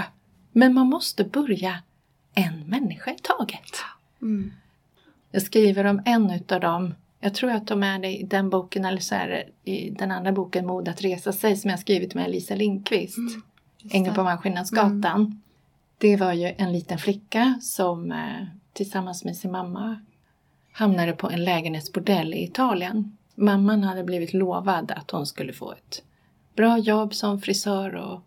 Men 0.52 0.74
man 0.74 0.88
måste 0.88 1.24
börja 1.24 1.80
en 2.34 2.60
människa 2.60 3.12
i 3.12 3.18
taget. 3.22 3.72
Mm. 4.22 4.52
Jag 5.32 5.42
skriver 5.42 5.86
om 5.86 6.02
en 6.06 6.32
utav 6.32 6.60
dem, 6.60 6.94
jag 7.20 7.34
tror 7.34 7.52
att 7.52 7.68
de 7.68 7.84
är 7.84 8.00
det 8.00 8.18
i 8.18 8.24
den 8.24 8.50
boken 8.50 8.86
eller 8.86 9.00
så 9.00 9.16
är 9.16 9.28
det 9.28 9.72
i 9.72 9.90
den 9.90 10.12
andra 10.12 10.32
boken 10.32 10.66
Mod 10.66 10.88
att 10.88 11.02
resa 11.02 11.34
sig 11.34 11.56
som 11.56 11.70
jag 11.70 11.80
skrivit 11.80 12.16
med 12.16 12.32
Lisa 12.32 12.56
Lindqvist. 12.56 13.18
Mm, 13.18 13.42
Ängel 13.92 14.14
på 14.14 14.24
Malmskillnadsgatan. 14.24 15.22
Mm. 15.22 15.42
Det 15.98 16.16
var 16.16 16.34
ju 16.34 16.54
en 16.58 16.74
liten 16.74 16.98
flicka 16.98 17.60
som 17.62 18.12
eh, 18.12 18.48
tillsammans 18.74 19.24
med 19.24 19.38
sin 19.38 19.52
mamma 19.52 20.00
hamnade 20.72 21.14
på 21.14 21.30
en 21.30 21.44
lägenhetsbordell 21.44 22.34
i 22.34 22.44
Italien. 22.44 23.18
Mamman 23.36 23.84
hade 23.84 24.04
blivit 24.04 24.34
lovad 24.34 24.92
att 24.92 25.12
hon 25.12 25.26
skulle 25.26 25.54
få 25.54 25.72
ett 25.72 26.04
bra 26.56 26.78
jobb 26.78 27.14
som 27.14 27.42
frisör 27.42 27.96
och 27.96 28.22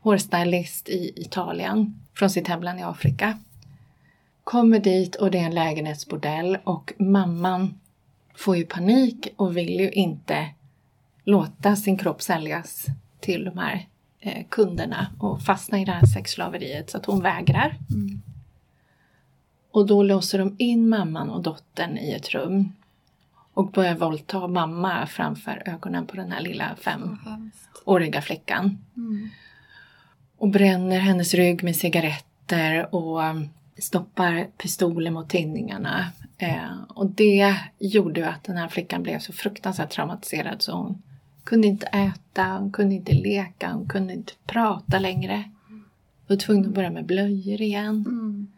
hårstylist 0.00 0.88
i 0.88 1.12
Italien 1.16 2.00
från 2.14 2.30
sitt 2.30 2.48
hemland 2.48 2.80
i 2.80 2.82
Afrika. 2.82 3.38
Kommer 4.44 4.78
dit 4.78 5.14
och 5.14 5.30
det 5.30 5.38
är 5.38 5.44
en 5.44 5.54
lägenhetsbordell 5.54 6.58
och 6.64 6.92
mamman 6.98 7.80
får 8.36 8.56
ju 8.56 8.64
panik 8.64 9.28
och 9.36 9.56
vill 9.56 9.80
ju 9.80 9.90
inte 9.90 10.48
låta 11.24 11.76
sin 11.76 11.98
kropp 11.98 12.22
säljas 12.22 12.86
till 13.20 13.44
de 13.44 13.58
här 13.58 13.86
eh, 14.20 14.46
kunderna 14.48 15.06
och 15.18 15.42
fastnar 15.42 15.78
i 15.78 15.84
det 15.84 15.92
här 15.92 16.06
sexslaveriet 16.06 16.90
så 16.90 16.96
att 16.96 17.06
hon 17.06 17.22
vägrar. 17.22 17.76
Mm. 17.90 18.22
Och 19.70 19.86
då 19.86 20.02
låser 20.02 20.38
de 20.38 20.56
in 20.58 20.88
mamman 20.88 21.30
och 21.30 21.42
dottern 21.42 21.98
i 21.98 22.12
ett 22.12 22.28
rum 22.28 22.72
och 23.54 23.70
börjar 23.70 23.94
våldta 23.94 24.46
mamma 24.46 25.06
framför 25.06 25.62
ögonen 25.66 26.06
på 26.06 26.16
den 26.16 26.32
här 26.32 26.40
lilla 26.40 26.76
femåriga 26.76 28.22
flickan. 28.22 28.78
Mm. 28.96 29.28
Och 30.36 30.48
bränner 30.48 30.98
hennes 30.98 31.34
rygg 31.34 31.64
med 31.64 31.76
cigaretter 31.76 32.94
och 32.94 33.22
um, 33.22 33.48
stoppar 33.78 34.44
pistoler 34.44 35.10
mot 35.10 35.30
tinningarna. 35.30 36.06
Eh, 36.38 36.82
och 36.88 37.06
det 37.06 37.56
gjorde 37.78 38.28
att 38.28 38.44
den 38.44 38.56
här 38.56 38.68
flickan 38.68 39.02
blev 39.02 39.18
så 39.18 39.32
fruktansvärt 39.32 39.90
traumatiserad 39.90 40.62
så 40.62 40.72
hon 40.72 41.02
kunde 41.48 41.68
inte 41.68 41.86
äta, 41.86 42.44
hon 42.44 42.72
kunde 42.72 42.94
inte 42.94 43.12
leka, 43.12 43.72
hon 43.72 43.88
kunde 43.88 44.12
inte 44.12 44.32
prata 44.46 44.98
längre. 44.98 45.50
Var 46.26 46.36
tvungen 46.36 46.66
att 46.66 46.74
börja 46.74 46.90
med 46.90 47.04
blöjor 47.04 47.62
igen. 47.62 48.04
Mm. 48.08 48.48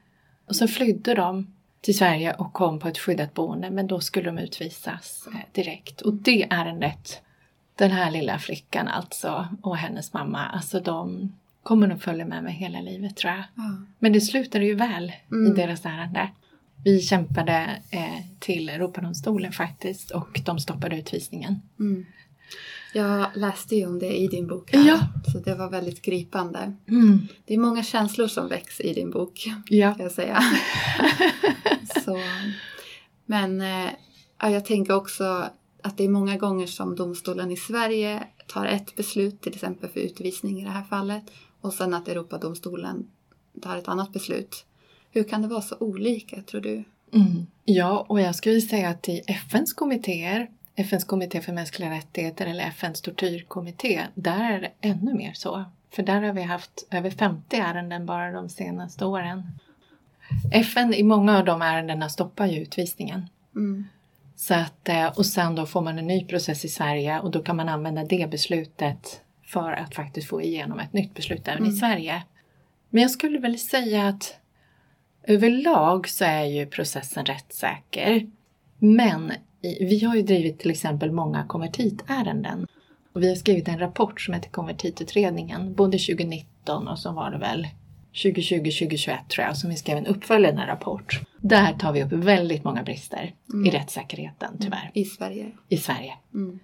Och 0.47 0.57
så 0.57 0.69
flydde 0.69 1.15
de 1.15 1.47
till 1.81 1.99
Sverige 1.99 2.35
och 2.35 2.53
kom 2.53 2.79
på 2.79 2.89
ett 2.89 2.99
skyddat 2.99 3.35
boende 3.35 3.71
men 3.71 3.87
då 3.87 4.01
skulle 4.01 4.31
de 4.31 4.39
utvisas 4.39 5.29
eh, 5.35 5.41
direkt. 5.53 6.01
Och 6.01 6.15
det 6.15 6.47
ärendet, 6.51 7.23
den 7.75 7.91
här 7.91 8.11
lilla 8.11 8.39
flickan 8.39 8.89
alltså 8.89 9.49
och 9.63 9.77
hennes 9.77 10.13
mamma, 10.13 10.47
alltså 10.47 10.81
de 10.81 11.33
kommer 11.63 11.87
nog 11.87 12.03
följa 12.03 12.25
med 12.25 12.45
mig 12.45 12.53
hela 12.53 12.81
livet 12.81 13.17
tror 13.17 13.33
jag. 13.33 13.65
Mm. 13.65 13.87
Men 13.99 14.13
det 14.13 14.21
slutade 14.21 14.65
ju 14.65 14.75
väl 14.75 15.13
mm. 15.33 15.53
i 15.53 15.57
deras 15.57 15.87
ärende. 15.87 16.31
Vi 16.85 17.01
kämpade 17.01 17.83
eh, 17.91 18.25
till 18.39 18.69
Europadomstolen 18.69 19.53
faktiskt 19.53 20.11
och 20.11 20.41
de 20.45 20.59
stoppade 20.59 20.99
utvisningen. 20.99 21.61
Mm. 21.79 22.07
Jag 22.95 23.27
läste 23.35 23.77
ju 23.77 23.87
om 23.87 23.99
det 23.99 24.17
i 24.17 24.27
din 24.27 24.47
bok 24.47 24.73
här, 24.73 24.89
ja. 24.89 25.01
så 25.33 25.39
det 25.39 25.55
var 25.55 25.71
väldigt 25.71 26.03
gripande. 26.03 26.73
Mm. 26.89 27.29
Det 27.45 27.55
är 27.55 27.59
många 27.59 27.83
känslor 27.83 28.27
som 28.27 28.49
väcks 28.49 28.81
i 28.81 28.95
din 28.95 29.11
bok, 29.11 29.47
ja. 29.69 29.95
kan 29.95 30.03
jag 30.03 30.13
säga. 30.13 30.41
så, 32.05 32.19
men 33.27 33.61
äh, 33.61 33.91
jag 34.39 34.65
tänker 34.65 34.95
också 34.95 35.51
att 35.83 35.97
det 35.97 36.05
är 36.05 36.09
många 36.09 36.37
gånger 36.37 36.67
som 36.67 36.97
domstolen 36.97 37.51
i 37.51 37.57
Sverige 37.57 38.23
tar 38.47 38.67
ett 38.67 38.97
beslut, 38.97 39.41
till 39.41 39.55
exempel 39.55 39.91
för 39.91 40.01
utvisning 40.01 40.61
i 40.61 40.65
det 40.65 40.71
här 40.71 40.85
fallet, 40.85 41.25
och 41.61 41.73
sen 41.73 41.95
att 41.95 42.09
Europadomstolen 42.09 43.07
tar 43.63 43.77
ett 43.77 43.89
annat 43.89 44.13
beslut. 44.13 44.65
Hur 45.11 45.25
kan 45.25 45.43
det 45.43 45.49
vara 45.49 45.63
så 45.63 45.77
olika, 45.81 46.43
tror 46.43 46.61
du? 46.61 46.85
Mm. 47.13 47.47
Ja, 47.65 48.07
och 48.09 48.21
jag 48.21 48.35
skulle 48.35 48.61
säga 48.61 48.89
att 48.89 49.09
i 49.09 49.23
FNs 49.27 49.73
kommittéer 49.73 50.51
FNs 50.81 51.05
kommitté 51.05 51.41
för 51.41 51.53
mänskliga 51.53 51.91
rättigheter 51.91 52.47
eller 52.47 52.65
FNs 52.65 53.01
tortyrkommitté, 53.01 54.01
där 54.15 54.53
är 54.53 54.61
det 54.61 54.89
ännu 54.89 55.15
mer 55.15 55.33
så. 55.33 55.65
För 55.91 56.03
där 56.03 56.23
har 56.23 56.33
vi 56.33 56.43
haft 56.43 56.87
över 56.91 57.11
50 57.11 57.57
ärenden 57.57 58.07
bara 58.07 58.33
de 58.33 58.49
senaste 58.49 59.05
åren. 59.05 59.43
FN 60.53 60.95
i 60.95 61.03
många 61.03 61.39
av 61.39 61.45
de 61.45 61.63
ärendena 61.63 62.09
stoppar 62.09 62.47
ju 62.47 62.61
utvisningen. 62.63 63.27
Mm. 63.57 63.85
Så 64.37 64.55
att, 64.55 64.89
eh, 64.89 65.07
och 65.07 65.27
sen 65.27 65.55
då 65.55 65.67
får 65.67 65.81
man 65.83 65.99
en 65.99 66.07
ny 66.07 66.25
process 66.25 66.65
i 66.65 66.69
Sverige 66.69 67.21
och 67.21 67.31
då 67.31 67.43
kan 67.43 67.57
man 67.57 67.69
använda 67.69 68.05
det 68.05 68.31
beslutet 68.31 69.21
för 69.47 69.73
att 69.73 69.95
faktiskt 69.95 70.29
få 70.29 70.43
igenom 70.43 70.79
ett 70.79 70.93
nytt 70.93 71.15
beslut 71.15 71.49
även 71.49 71.59
Mm. 71.59 71.71
i 71.75 71.77
Sverige. 71.77 72.23
Men 72.91 73.03
jag 73.03 73.11
skulle 73.11 73.39
väl 73.39 73.59
säga 73.59 74.09
att 74.09 74.37
överlag 75.23 76.09
så 76.09 76.25
är 76.25 76.45
ju 76.45 76.67
processen 76.67 77.25
rättssäker. 77.27 78.31
Men 78.79 79.33
vi 79.63 80.05
har 80.05 80.17
ju 80.17 80.23
drivit 80.23 80.59
till 80.59 80.71
exempel 80.71 81.13
många 81.13 81.45
konvertitärenden. 81.47 82.67
Och 83.13 83.23
vi 83.23 83.29
har 83.29 83.37
skrivit 83.37 83.69
en 83.69 83.79
rapport 83.79 84.21
som 84.21 84.35
heter 84.35 84.51
Konvertitutredningen, 84.51 85.75
både 85.75 85.99
2019 85.99 86.89
och 86.89 86.99
så 86.99 87.13
var 87.13 87.31
det 87.31 87.39
väl 87.39 87.69
2020-2021 88.15 89.17
tror 89.29 89.47
jag, 89.47 89.57
som 89.57 89.71
vi 89.71 89.77
skrev 89.77 89.99
en 89.99 90.07
uppföljande 90.07 90.67
rapport. 90.67 91.21
Där 91.41 91.73
tar 91.73 91.93
vi 91.93 92.03
upp 92.05 92.13
väldigt 92.13 92.65
många 92.65 92.83
brister 92.83 93.35
Mm. 93.53 93.67
i 93.67 93.71
rättssäkerheten 93.71 94.57
tyvärr, 94.61 94.91
I 94.95 95.05
Sverige. 95.05 95.51
i 95.69 95.77
Sverige. 95.77 96.15
Mm. 96.35 96.59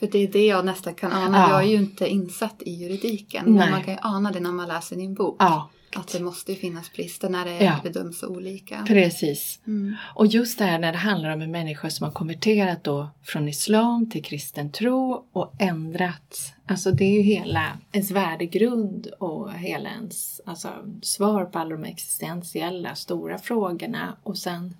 För 0.00 0.06
det 0.06 0.18
är 0.18 0.28
det 0.28 0.46
jag 0.46 0.64
nästan 0.64 0.94
kan 0.94 1.12
ana. 1.12 1.38
Ja. 1.38 1.50
Jag 1.50 1.62
är 1.64 1.68
ju 1.68 1.76
inte 1.76 2.08
insatt 2.08 2.62
i 2.62 2.70
juridiken. 2.72 3.44
Men 3.44 3.54
Nej. 3.54 3.70
man 3.70 3.82
kan 3.84 3.94
ju 3.94 4.00
ana 4.02 4.30
det 4.32 4.40
när 4.40 4.52
man 4.52 4.68
läser 4.68 4.96
din 4.96 5.14
bok. 5.14 5.36
Ja, 5.38 5.70
Att 5.96 6.08
det 6.08 6.20
måste 6.20 6.52
ju 6.52 6.58
finnas 6.58 6.92
brister 6.92 7.28
när 7.28 7.44
det 7.44 7.64
Ja. 7.64 7.80
bedöms 7.82 8.22
olika. 8.22 8.84
precis. 8.88 9.60
Mm. 9.66 9.96
Och 10.14 10.26
just 10.26 10.58
det 10.58 10.64
här 10.64 10.78
när 10.78 10.92
det 10.92 10.98
handlar 10.98 11.30
om 11.34 11.42
en 11.42 11.50
människa 11.50 11.90
som 11.90 12.04
har 12.04 12.12
konverterat 12.12 12.84
då 12.84 13.10
från 13.22 13.48
islam 13.48 14.10
till 14.10 14.24
kristen 14.24 14.72
tro 14.72 15.26
och 15.32 15.54
ändrat. 15.58 16.54
Alltså 16.66 16.90
det 16.90 17.04
är 17.04 17.12
ju 17.12 17.22
hela 17.22 17.78
ens 17.92 18.10
värdegrund 18.10 19.06
och 19.18 19.52
hela 19.52 19.88
ens 19.90 20.40
alltså, 20.44 20.68
svar 21.02 21.44
på 21.44 21.58
alla 21.58 21.70
de 21.76 21.84
existentiella 21.84 22.94
stora 22.94 23.38
frågorna. 23.38 24.16
Och 24.22 24.38
sen, 24.38 24.76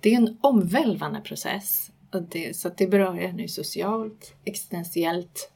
det 0.00 0.12
är 0.12 0.16
en 0.16 0.36
omvälvande 0.40 1.20
process. 1.20 1.90
Och 2.12 2.22
det, 2.22 2.56
så 2.56 2.70
det 2.76 2.86
berör 2.86 3.18
en 3.18 3.36
nu 3.36 3.48
socialt, 3.48 4.34
existentiellt, 4.44 5.50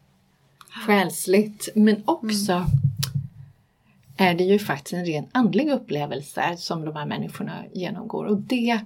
själsligt 0.86 1.68
men 1.74 2.02
också 2.04 2.66
är 4.18 4.34
det 4.34 4.44
ju 4.44 4.58
faktiskt 4.58 4.92
en 4.92 5.04
ren 5.04 5.26
andlig 5.32 5.70
upplevelse 5.70 6.56
som 6.56 6.84
de 6.84 6.96
här 6.96 7.06
människorna 7.06 7.64
genomgår. 7.72 8.24
Och 8.24 8.36
det, 8.40 8.80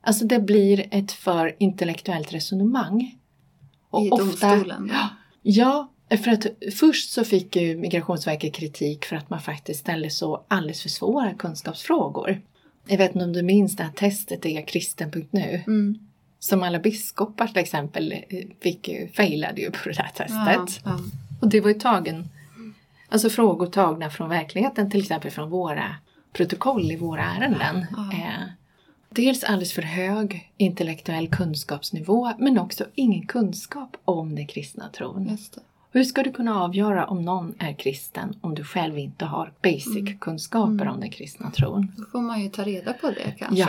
alltså 0.00 0.24
det 0.24 0.40
blir 0.40 0.86
ett 0.90 1.12
för 1.12 1.56
intellektuellt 1.58 2.32
resonemang. 2.32 3.18
Och 3.90 4.06
I 4.06 4.08
domstolen. 4.08 4.90
Ja, 4.94 5.08
ja, 5.42 5.92
för 6.16 6.30
att 6.30 6.46
först 6.74 7.10
så 7.10 7.24
fick 7.24 7.56
ju 7.56 7.76
Migrationsverket 7.76 8.54
kritik 8.54 9.04
för 9.04 9.16
att 9.16 9.30
man 9.30 9.40
faktiskt 9.40 9.80
ställde 9.80 10.10
så 10.10 10.44
alldeles 10.48 10.82
för 10.82 10.88
svåra 10.88 11.34
kunskapsfrågor. 11.34 12.40
Jag 12.86 12.98
vet 12.98 13.14
inte 13.14 13.24
om 13.24 13.32
du 13.32 13.42
minns 13.42 13.76
det 13.76 13.82
här 13.82 13.92
testet 13.92 14.46
i 14.46 14.64
kristen.nu 14.68 15.62
Mm. 15.66 15.98
som 16.38 16.62
alla 16.62 16.78
biskopar 16.78 17.46
till 17.46 17.58
exempel 17.58 18.12
eh, 18.12 18.44
fick 18.60 18.88
ju, 18.88 19.08
failade 19.08 19.60
ju 19.60 19.70
på 19.70 19.88
det 19.88 20.02
här 20.02 20.08
testet. 20.08 20.82
Ja, 20.84 20.90
ja. 20.90 20.98
Och 21.40 21.48
det 21.48 21.60
var 21.60 21.68
ju 21.68 21.74
tagen, 21.74 22.28
alltså 23.08 23.30
frågor 23.30 23.66
tagna 23.66 24.10
från 24.10 24.28
verkligheten, 24.28 24.90
till 24.90 25.00
exempel 25.00 25.30
från 25.30 25.50
våra 25.50 25.94
protokoll 26.32 26.92
i 26.92 26.96
våra 26.96 27.22
ärenden. 27.24 27.86
Ja. 27.96 28.12
Eh, 28.12 28.48
dels 29.10 29.44
alldeles 29.44 29.72
för 29.72 29.82
hög 29.82 30.52
intellektuell 30.56 31.28
kunskapsnivå 31.28 32.32
men 32.38 32.58
också 32.58 32.84
ingen 32.94 33.26
kunskap 33.26 33.96
om 34.04 34.34
den 34.34 34.46
kristna 34.46 34.88
tron. 34.88 35.38
Hur 35.92 36.04
ska 36.04 36.22
du 36.22 36.32
kunna 36.32 36.62
avgöra 36.62 37.06
om 37.06 37.22
någon 37.22 37.54
är 37.58 37.72
kristen 37.72 38.34
om 38.40 38.54
du 38.54 38.64
själv 38.64 38.98
inte 38.98 39.24
har 39.24 39.52
basic-kunskaper 39.62 40.82
Mm. 40.82 40.94
om 40.94 41.00
den 41.00 41.10
kristna 41.10 41.50
tron? 41.50 41.92
Då 41.96 42.04
får 42.04 42.20
man 42.22 42.42
ju 42.42 42.48
ta 42.48 42.64
reda 42.64 42.92
på 42.92 43.10
det 43.10 43.34
kanske. 43.38 43.56
Ja, 43.60 43.68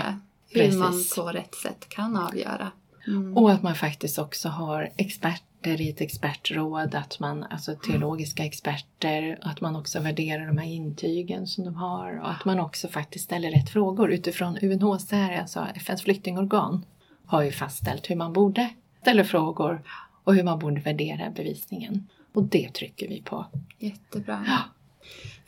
Hur 0.50 0.62
precis. 0.62 0.80
man 0.80 1.26
på 1.26 1.32
rätt 1.32 1.56
sätt 1.56 1.90
kan 1.90 2.18
avgöra. 2.18 2.72
Mm. 3.10 3.38
Och 3.38 3.52
att 3.52 3.64
man 3.64 3.76
faktiskt 3.76 4.20
också 4.20 4.50
har 4.50 4.90
experter 4.98 5.82
i 5.82 5.90
ett 5.90 6.02
expertråd, 6.02 6.96
att 6.96 7.20
man, 7.20 7.44
alltså 7.44 7.76
teologiska 7.76 8.46
experter, 8.46 9.40
att 9.42 9.62
man 9.62 9.76
också 9.76 10.00
värderar 10.00 10.48
de 10.48 10.58
här 10.58 10.68
intygen 10.68 11.48
som 11.48 11.66
de 11.66 11.76
har 11.76 12.20
och 12.20 12.32
att 12.32 12.46
man 12.46 12.60
också 12.60 12.88
faktiskt 12.88 13.26
ställer 13.26 13.52
rätt 13.52 13.70
frågor 13.70 14.12
utifrån 14.12 14.58
UNHCR, 14.62 15.40
alltså 15.40 15.68
FNs 15.76 16.02
flyktingorgan, 16.02 16.86
har 17.26 17.42
ju 17.42 17.52
fastställt 17.52 18.10
hur 18.10 18.16
man 18.16 18.34
borde 18.34 18.70
ställa 19.02 19.24
frågor 19.24 19.82
och 20.24 20.36
hur 20.36 20.44
man 20.44 20.60
borde 20.60 20.82
värdera 20.82 21.30
bevisningen. 21.30 22.08
Och 22.34 22.44
det 22.44 22.74
trycker 22.74 23.08
vi 23.08 23.22
på. 23.22 23.46
Jättebra. 23.80 24.46
Ja. 24.48 24.60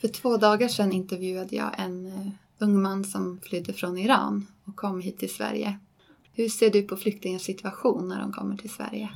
För 0.00 0.08
två 0.08 0.36
dagar 0.36 0.68
sedan 0.68 0.92
intervjuade 0.92 1.56
jag 1.56 1.70
en 1.78 2.06
eh, 2.06 2.28
ung 2.58 2.82
man 2.82 3.04
som 3.04 3.40
flydde 3.42 3.72
från 3.72 3.98
Iran 3.98 4.46
och 4.64 4.76
kom 4.76 5.00
hit 5.00 5.18
till 5.18 5.34
Sverige. 5.34 5.78
Hur 6.34 6.48
ser 6.48 6.70
du 6.70 6.82
på 6.82 6.96
flyktingars 6.96 7.42
situation 7.42 8.08
när 8.08 8.20
de 8.20 8.32
kommer 8.32 8.56
till 8.56 8.70
Sverige? 8.70 9.08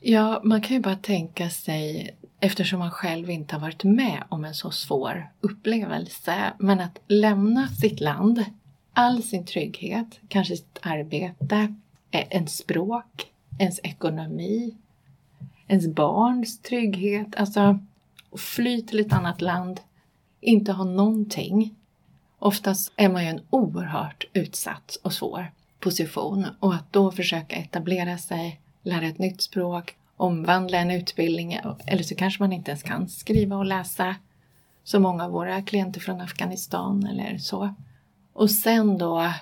Ja, 0.00 0.40
man 0.44 0.60
kan 0.60 0.76
ju 0.76 0.82
bara 0.82 0.96
tänka 0.96 1.50
sig, 1.50 2.16
eftersom 2.40 2.78
man 2.78 2.90
själv 2.90 3.30
inte 3.30 3.54
har 3.54 3.60
varit 3.60 3.84
med 3.84 4.24
om 4.28 4.44
en 4.44 4.54
så 4.54 4.70
svår 4.70 5.32
upplevelse, 5.40 6.52
men 6.58 6.80
att 6.80 6.98
lämna 7.06 7.68
sitt 7.68 8.00
land, 8.00 8.44
all 8.92 9.22
sin 9.22 9.46
trygghet, 9.46 10.20
kanske 10.28 10.56
sitt 10.56 10.78
arbete, 10.82 11.74
e- 12.10 12.26
ens 12.30 12.56
språk, 12.56 13.32
ens 13.58 13.80
ekonomi, 13.82 14.76
ens 15.68 15.86
barns 15.86 16.62
trygghet, 16.62 17.36
alltså 17.36 17.78
fly 18.36 18.82
till 18.82 19.00
ett 19.00 19.12
annat 19.12 19.40
land, 19.40 19.80
inte 20.40 20.72
ha 20.72 20.84
någonting. 20.84 21.74
Oftast 22.38 22.92
är 22.96 23.08
man 23.08 23.24
ju 23.24 23.30
en 23.30 23.40
oerhört 23.50 24.24
utsatt 24.32 24.98
och 25.02 25.12
svår 25.12 25.50
position 25.80 26.46
och 26.60 26.74
att 26.74 26.92
då 26.92 27.10
försöka 27.12 27.56
etablera 27.56 28.18
sig, 28.18 28.60
lära 28.82 29.06
ett 29.06 29.18
nytt 29.18 29.42
språk, 29.42 29.94
omvandla 30.16 30.78
en 30.78 30.90
utbildning 30.90 31.60
eller 31.86 32.02
så 32.02 32.14
kanske 32.14 32.42
man 32.42 32.52
inte 32.52 32.70
ens 32.70 32.82
kan 32.82 33.08
skriva 33.08 33.56
och 33.56 33.64
läsa 33.66 34.14
som 34.84 35.02
många 35.02 35.24
av 35.24 35.30
våra 35.30 35.62
klienter 35.62 36.00
från 36.00 36.20
Afghanistan 36.20 37.06
eller 37.06 37.38
så. 37.38 37.74
Och 38.32 38.50
sen 38.50 38.98
då 38.98 39.32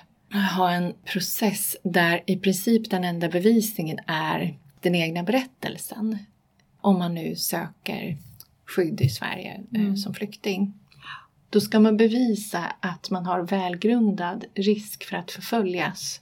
ha 0.57 0.71
en 0.71 0.93
process 1.05 1.77
där 1.83 2.23
i 2.25 2.37
princip 2.37 2.89
den 2.89 3.03
enda 3.03 3.29
bevisningen 3.29 3.99
är 4.07 4.57
den 4.81 4.95
egna 4.95 5.23
berättelsen. 5.23 6.17
Om 6.81 6.99
man 6.99 7.13
nu 7.13 7.35
söker 7.35 8.17
skydd 8.65 9.01
i 9.01 9.09
Sverige 9.09 9.53
eh, 9.73 9.81
Mm. 9.81 9.97
som 9.97 10.13
flykting. 10.13 10.73
Då 11.49 11.61
ska 11.61 11.79
man 11.79 11.97
bevisa 11.97 12.75
att 12.79 13.09
man 13.09 13.25
har 13.25 13.41
välgrundad 13.41 14.45
risk 14.55 15.03
för 15.03 15.17
att 15.17 15.31
förföljas 15.31 16.21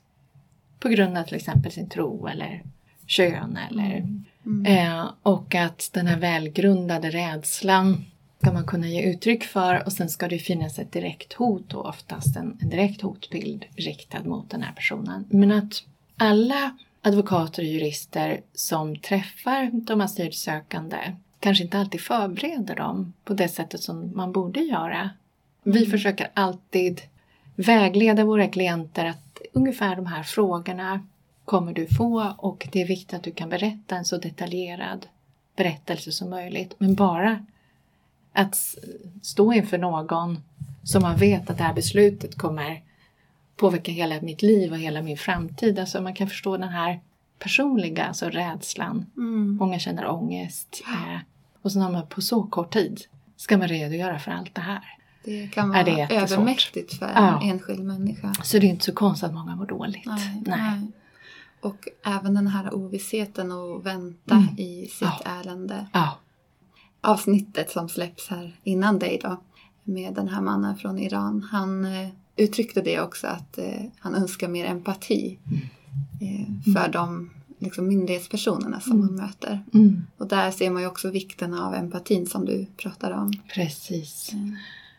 på 0.85 0.89
grund 0.89 1.17
av 1.17 1.23
till 1.23 1.35
exempel 1.35 1.71
sin 1.71 1.89
tro 1.89 2.27
eller 2.27 2.63
kön 3.07 3.57
eller 3.71 4.07
Mm. 4.45 4.65
Eh, 4.65 5.05
och 5.23 5.55
att 5.55 5.89
den 5.93 6.07
här 6.07 6.19
välgrundade 6.19 7.09
rädslan 7.09 8.05
ska 8.41 8.51
man 8.53 8.65
kunna 8.65 8.87
ge 8.87 9.01
uttryck 9.01 9.43
för 9.43 9.83
och 9.85 9.93
sen 9.93 10.09
ska 10.09 10.27
det 10.27 10.39
finnas 10.39 10.79
ett 10.79 10.91
direkt 10.91 11.33
hot 11.33 11.73
och 11.73 11.85
oftast 11.85 12.35
en, 12.37 12.57
en 12.61 12.69
direkt 12.69 13.01
hotbild 13.01 13.65
riktad 13.75 14.23
mot 14.23 14.49
den 14.49 14.61
här 14.63 14.71
personen. 14.73 15.25
Men 15.29 15.51
att 15.51 15.83
alla 16.17 16.77
advokater 17.01 17.61
och 17.63 17.67
jurister 17.69 18.41
som 18.53 18.95
träffar 18.95 19.69
de 19.73 20.01
asylsökande 20.01 20.97
kanske 21.39 21.63
inte 21.63 21.77
alltid 21.79 22.01
förbereder 22.01 22.75
dem 22.75 23.13
på 23.23 23.33
det 23.33 23.47
sättet 23.47 23.81
som 23.81 24.11
man 24.15 24.31
borde 24.31 24.59
göra. 24.59 25.09
Vi 25.63 25.77
Mm. 25.79 25.91
försöker 25.91 26.27
alltid 26.33 27.01
vägleda 27.55 28.23
våra 28.23 28.47
klienter 28.47 29.05
att 29.05 29.24
ungefär 29.53 29.95
de 29.95 30.05
här 30.05 30.23
frågorna 30.23 30.99
kommer 31.45 31.73
du 31.73 31.87
få 31.87 32.35
och 32.37 32.67
det 32.71 32.81
är 32.81 32.87
viktigt 32.87 33.13
att 33.13 33.23
du 33.23 33.31
kan 33.31 33.49
berätta 33.49 33.95
en 33.95 34.05
så 34.05 34.17
detaljerad 34.17 35.07
berättelse 35.55 36.11
som 36.11 36.29
möjligt. 36.29 36.75
Men 36.77 36.95
bara 36.95 37.45
att 38.33 38.75
stå 39.21 39.53
inför 39.53 39.77
någon 39.77 40.39
som 40.83 41.01
man 41.01 41.17
vet 41.17 41.49
att 41.49 41.57
det 41.57 41.63
här 41.63 41.73
beslutet 41.73 42.35
kommer 42.35 42.81
påverka 43.55 43.91
hela 43.91 44.21
mitt 44.21 44.41
liv 44.41 44.71
och 44.71 44.77
hela 44.77 45.01
min 45.01 45.17
framtid. 45.17 45.79
Alltså 45.79 46.01
man 46.01 46.13
kan 46.13 46.29
förstå 46.29 46.57
den 46.57 46.69
här 46.69 46.99
personliga 47.39 48.05
alltså 48.05 48.29
rädslan. 48.29 49.05
Mm. 49.17 49.55
Många 49.55 49.79
känner 49.79 50.07
ångest. 50.07 50.83
Eh, 50.87 51.19
och 51.61 51.71
sen 51.71 51.81
har 51.81 51.91
man 51.91 52.07
på 52.07 52.21
så 52.21 52.43
kort 52.43 52.73
tid 52.73 53.01
ska 53.37 53.57
man 53.57 53.67
redogöra 53.67 54.19
för 54.19 54.31
allt 54.31 54.55
det 54.55 54.61
här. 54.61 54.83
Det 55.25 55.47
kan 55.47 55.69
vara 55.69 55.83
det 55.83 56.07
övermäktigt 56.11 56.93
för 56.93 57.11
Ja. 57.15 57.41
en 57.41 57.49
enskild 57.49 57.83
människa. 57.83 58.33
Så 58.43 58.59
det 58.59 58.65
är 58.67 58.69
inte 58.69 58.85
så 58.85 58.93
konstigt 58.93 59.23
att 59.29 59.33
många 59.33 59.55
mår 59.55 59.65
dåligt. 59.65 60.05
Nej, 60.05 60.43
Nej. 60.45 60.57
nej. 60.59 60.91
Och 61.61 61.87
även 62.05 62.33
den 62.33 62.47
här 62.47 62.75
ovissheten 62.75 63.51
och 63.51 63.85
vänta 63.85 64.35
Mm. 64.35 64.47
i 64.57 64.87
sitt 64.91 65.01
Ja. 65.01 65.21
ärende. 65.25 65.87
Ja, 65.93 66.17
Avsnittet 67.01 67.71
som 67.71 67.89
släpps 67.89 68.27
här 68.29 68.59
innan 68.63 68.99
dig 68.99 69.19
då 69.23 69.41
med 69.83 70.13
den 70.13 70.27
här 70.27 70.41
mannen 70.41 70.75
från 70.77 70.99
Iran. 70.99 71.47
Han 71.51 71.85
eh, 71.85 72.09
uttryckte 72.35 72.81
det 72.81 73.01
också 73.01 73.27
att 73.27 73.57
eh, 73.57 73.81
han 73.99 74.15
önskar 74.15 74.47
mer 74.47 74.65
empati 74.65 75.39
eh, 76.21 76.73
för 76.73 76.91
de 76.91 77.29
liksom, 77.59 77.87
myndighetspersonerna 77.87 78.79
som 78.79 78.91
Mm. 78.91 79.05
man 79.05 79.15
möter. 79.15 79.63
mm, 79.73 80.07
Och 80.17 80.27
där 80.27 80.51
ser 80.51 80.69
man 80.69 80.81
ju 80.81 80.87
också 80.87 81.09
vikten 81.09 81.53
av 81.53 81.73
empatin 81.73 82.25
som 82.25 82.45
du 82.45 82.65
pratade 82.77 83.15
om. 83.15 83.33
precis. 83.53 84.31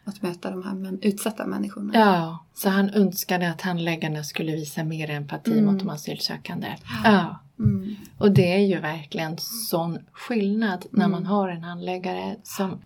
Att 0.08 0.22
möta 0.22 0.50
de 0.50 0.62
här 0.62 0.74
men, 0.74 0.98
utsatta 1.02 1.46
människorna. 1.46 1.90
Ja, 1.94 2.44
så 2.54 2.68
han 2.68 2.90
önskade 2.90 3.50
att 3.50 3.60
handläggarna 3.60 4.24
skulle 4.24 4.52
visa 4.52 4.84
mer 4.84 5.10
empati 5.10 5.52
Mm. 5.52 5.64
mot 5.64 5.78
de 5.78 5.88
asylsökande. 5.90 6.76
Ja. 7.04 7.40
Mm. 7.58 7.96
Och 8.18 8.32
det 8.32 8.54
är 8.54 8.58
ju 8.66 8.80
verkligen 8.80 9.36
sån 9.38 9.98
skillnad 10.12 10.86
när 10.90 11.08
man 11.08 11.20
Mm. 11.20 11.30
har 11.30 11.48
en 11.48 11.64
handläggare 11.64 12.36
som 12.42 12.78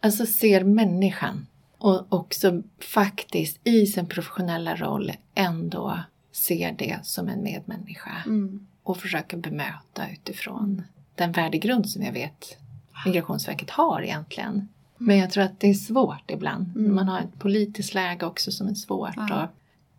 alltså 0.00 0.26
ser 0.26 0.64
människan 0.64 1.46
och 1.78 2.12
också 2.12 2.62
faktiskt 2.80 3.60
i 3.64 3.86
sin 3.86 4.06
professionella 4.06 4.76
roll 4.76 5.12
ändå 5.34 5.98
ser 6.32 6.72
det 6.78 6.98
som 7.02 7.28
en 7.28 7.42
medmänniska 7.42 8.10
Mm. 8.26 8.66
och 8.82 8.96
försöker 8.96 9.36
bemöta 9.36 10.10
utifrån 10.12 10.82
den 11.14 11.32
värdegrund 11.32 11.90
som 11.90 12.02
jag 12.02 12.12
vet 12.12 12.56
Migrationsverket 13.06 13.70
har 13.70 14.02
egentligen. 14.02 14.68
Men 14.98 15.18
jag 15.18 15.30
tror 15.30 15.44
att 15.44 15.60
det 15.60 15.68
är 15.70 15.74
svårt 15.74 16.30
ibland. 16.30 16.76
Mm. 16.76 16.94
Man 16.94 17.08
har 17.08 17.18
ett 17.20 17.38
politiskt 17.38 17.94
läge 17.94 18.26
också 18.26 18.52
som 18.52 18.66
är 18.68 18.74
svårt. 18.74 19.14
Ja. 19.16 19.42
Och 19.44 19.48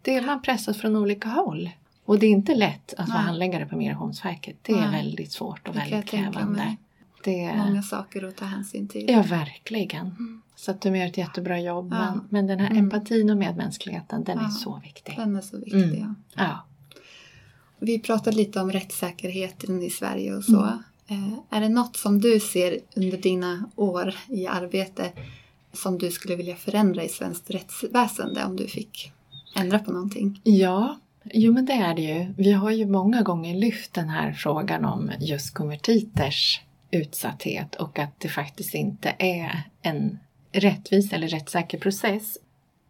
det 0.01 0.15
är 0.15 0.22
man 0.25 0.41
pressas 0.41 0.77
från 0.77 0.96
olika 0.96 1.29
håll. 1.29 1.70
Och 2.06 2.20
det 2.20 2.25
är 2.25 2.29
inte 2.32 2.56
lätt 2.56 2.94
att 2.98 3.10
vara 3.10 3.18
handläggare 3.20 3.65
på 3.65 3.75
Migrationsverket. 3.75 4.56
Det 4.62 4.72
är 4.74 4.77
Nej. 4.82 4.91
väldigt 4.91 5.32
svårt 5.32 5.68
och 5.68 5.74
Det 5.74 5.79
väldigt 5.79 6.06
krävande. 6.10 6.75
Det, 7.24 7.53
Många 7.56 7.82
saker 7.84 8.24
att 8.27 8.36
ta 8.38 8.46
hänsyn 8.46 8.88
till. 8.88 9.06
ja, 9.10 9.22
verkligen. 9.22 10.06
Mm. 10.06 10.41
Så 10.56 10.72
att 10.72 10.82
de 10.82 10.96
gör 10.96 11.06
ett 11.06 11.18
jättebra 11.18 11.60
jobb. 11.60 11.89
Ja. 11.91 12.00
Men, 12.12 12.22
men 12.29 12.48
den 12.48 12.60
här 12.60 12.72
Mm. 12.72 12.84
empatin 12.84 13.29
och 13.29 13.38
medmänskligheten, 13.38 14.24
den 14.24 14.38
är 14.38 14.44
Ja. 14.44 14.50
så 14.50 14.79
viktig. 14.84 15.15
Den 15.18 15.36
är 15.36 15.41
så 15.41 15.58
viktig. 15.58 15.84
Mm. 15.84 16.15
Ja. 16.36 16.44
Ja. 16.44 16.65
Vi 17.79 18.00
pratade 18.00 18.38
lite 18.38 18.62
om 18.62 18.72
rättssäkerheten 18.72 19.84
i 19.84 19.89
Sverige 19.89 20.36
och 20.36 20.44
så. 20.44 20.79
Eh, 21.10 21.34
är 21.58 21.62
det 21.62 21.70
något 21.70 21.98
som 21.98 22.22
du 22.22 22.39
ser 22.39 22.80
under 22.96 23.18
dina 23.18 23.70
år 23.75 24.16
i 24.28 24.48
arbete 24.48 25.12
som 25.74 25.98
du 25.98 26.12
skulle 26.12 26.36
vilja 26.36 26.56
förändra 26.56 27.04
i 27.04 27.10
svenskt 27.10 27.50
rättsväsende 27.50 28.46
om 28.46 28.56
du 28.56 28.68
fick 28.68 29.12
ändra 29.56 29.80
på 29.80 29.92
någonting? 29.92 30.42
Ja, 30.44 31.00
jo 31.24 31.54
men 31.54 31.66
det 31.66 31.74
är 31.74 31.94
det 31.96 32.01
ju. 32.01 32.34
Vi 32.38 32.51
har 32.51 32.72
ju 32.72 32.86
många 32.86 33.22
gånger 33.22 33.56
lyft 33.56 33.94
den 33.94 34.10
här 34.10 34.34
frågan 34.34 34.86
om 34.86 35.12
just 35.20 35.54
konvertiters 35.54 36.62
utsatthet 36.92 37.75
och 37.75 38.00
att 38.00 38.20
det 38.20 38.28
faktiskt 38.30 38.74
inte 38.75 39.16
är 39.20 39.63
en 39.82 40.20
rättvis 40.51 41.13
eller 41.13 41.28
rättssäker 41.28 41.78
process 41.80 42.38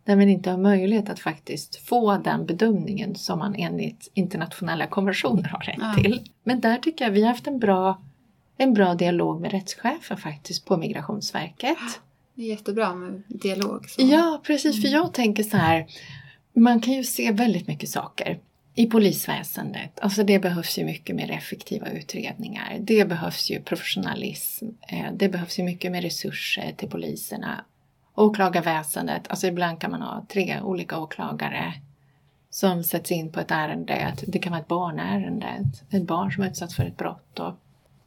där 0.03 0.15
man 0.15 0.29
inte 0.29 0.49
har 0.51 0.57
möjlighet 0.57 1.09
att 1.09 1.19
faktiskt 1.19 1.75
få 1.75 2.17
den 2.17 2.45
bedömningen 2.45 3.15
som 3.15 3.39
man 3.39 3.55
enligt 3.55 4.11
internationella 4.13 4.87
konventioner 4.87 5.43
har 5.49 5.59
rätt 5.59 5.75
Ja. 5.77 5.93
till. 6.03 6.21
Men 6.43 6.59
där 6.61 6.77
tycker 6.77 7.05
jag 7.05 7.11
vi 7.11 7.21
har 7.21 7.29
haft 7.29 7.47
en 7.47 7.59
bra, 7.59 8.01
en 8.59 8.73
bra 8.73 8.95
dialog 8.95 9.41
med 9.41 9.51
rättschefen 9.51 10.17
faktiskt 10.17 10.65
på 10.65 10.77
Migrationsverket. 10.77 11.77
Det 12.35 12.41
är 12.41 12.47
jättebra 12.47 12.95
med 12.95 13.23
dialog. 13.27 13.89
Så. 13.89 14.01
Ja, 14.01 14.41
precis. 14.43 14.81
För 14.81 14.87
jag 14.89 15.13
tänker 15.13 15.43
så 15.43 15.57
här. 15.57 15.85
Man 16.53 16.81
kan 16.81 16.93
ju 16.93 17.03
se 17.03 17.31
väldigt 17.31 17.67
mycket 17.67 17.89
saker 17.89 18.39
i 18.75 18.85
polisväsendet. 18.85 19.99
Alltså 19.99 20.23
det 20.23 20.39
behövs 20.39 20.77
ju 20.79 20.85
mycket 20.85 21.15
mer 21.15 21.31
effektiva 21.31 21.89
utredningar. 21.89 22.77
Det 22.79 23.05
behövs 23.09 23.49
ju 23.51 23.61
professionalism. 23.61 24.65
Eh, 24.87 25.05
Det 25.13 25.29
behövs 25.29 25.59
ju 25.59 25.63
mycket 25.63 25.91
mer 25.91 26.01
resurser 26.01 26.73
till 26.77 26.89
poliserna. 26.89 27.65
Åklagarväsendet, 28.15 29.27
alltså 29.27 29.47
ibland 29.47 29.79
kan 29.81 29.91
man 29.91 30.01
ha 30.01 30.25
tre 30.29 30.61
olika 30.61 30.99
åklagare 30.99 31.73
som 32.49 32.83
sätts 32.83 33.11
in 33.11 33.31
på 33.31 33.39
ett 33.39 33.51
ärende. 33.51 34.13
Det 34.27 34.39
kan 34.39 34.51
vara 34.51 34.61
ett 34.61 34.67
barnärende, 34.67 35.65
ett- 35.91 36.07
barn 36.07 36.31
som 36.31 36.43
har 36.43 36.49
utsatts 36.49 36.75
för 36.75 36.83
ett 36.85 36.97
brott. 36.97 37.39
Och 37.39 37.53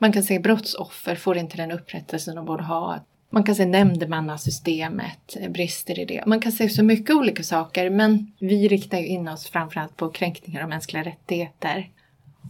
man 0.03 0.13
kan 0.13 0.23
se 0.23 0.39
brottsoffer 0.39 1.15
får 1.15 1.37
inte 1.37 1.57
den 1.57 1.71
upprättelse 1.71 2.33
de 2.33 2.45
borde 2.45 2.63
ha. 2.63 3.01
Man 3.31 3.45
kan 3.45 3.55
se 3.55 3.67
nämndemannasystemet, 3.67 5.37
brister 5.49 5.99
i 5.99 6.05
det. 6.05 6.27
Man 6.27 6.41
kan 6.41 6.53
se 6.53 6.69
så 6.69 6.85
mycket 6.85 7.17
olika 7.17 7.43
saker 7.43 7.91
men 7.91 8.33
vi 8.39 8.69
riktar 8.69 8.99
ju 8.99 9.07
in 9.07 9.29
oss 9.29 9.47
framförallt 9.47 9.97
på 9.97 10.09
kränkningar 10.09 10.63
av 10.63 10.69
mänskliga 10.69 11.05
rättigheter. 11.05 11.91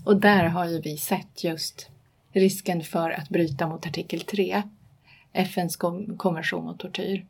Och 0.05 0.17
där 0.17 0.45
har 0.45 0.69
ju 0.69 0.81
vi 0.81 0.97
sett 0.97 1.45
just 1.45 1.89
risken 2.33 2.83
för 2.83 3.11
att 3.11 3.29
bryta 3.29 3.67
mot 3.67 3.87
artikel 3.87 4.21
3, 4.21 4.63
FNs 5.33 5.77
konvention 6.17 6.65
mot 6.65 6.79
tortyr. 6.79 7.27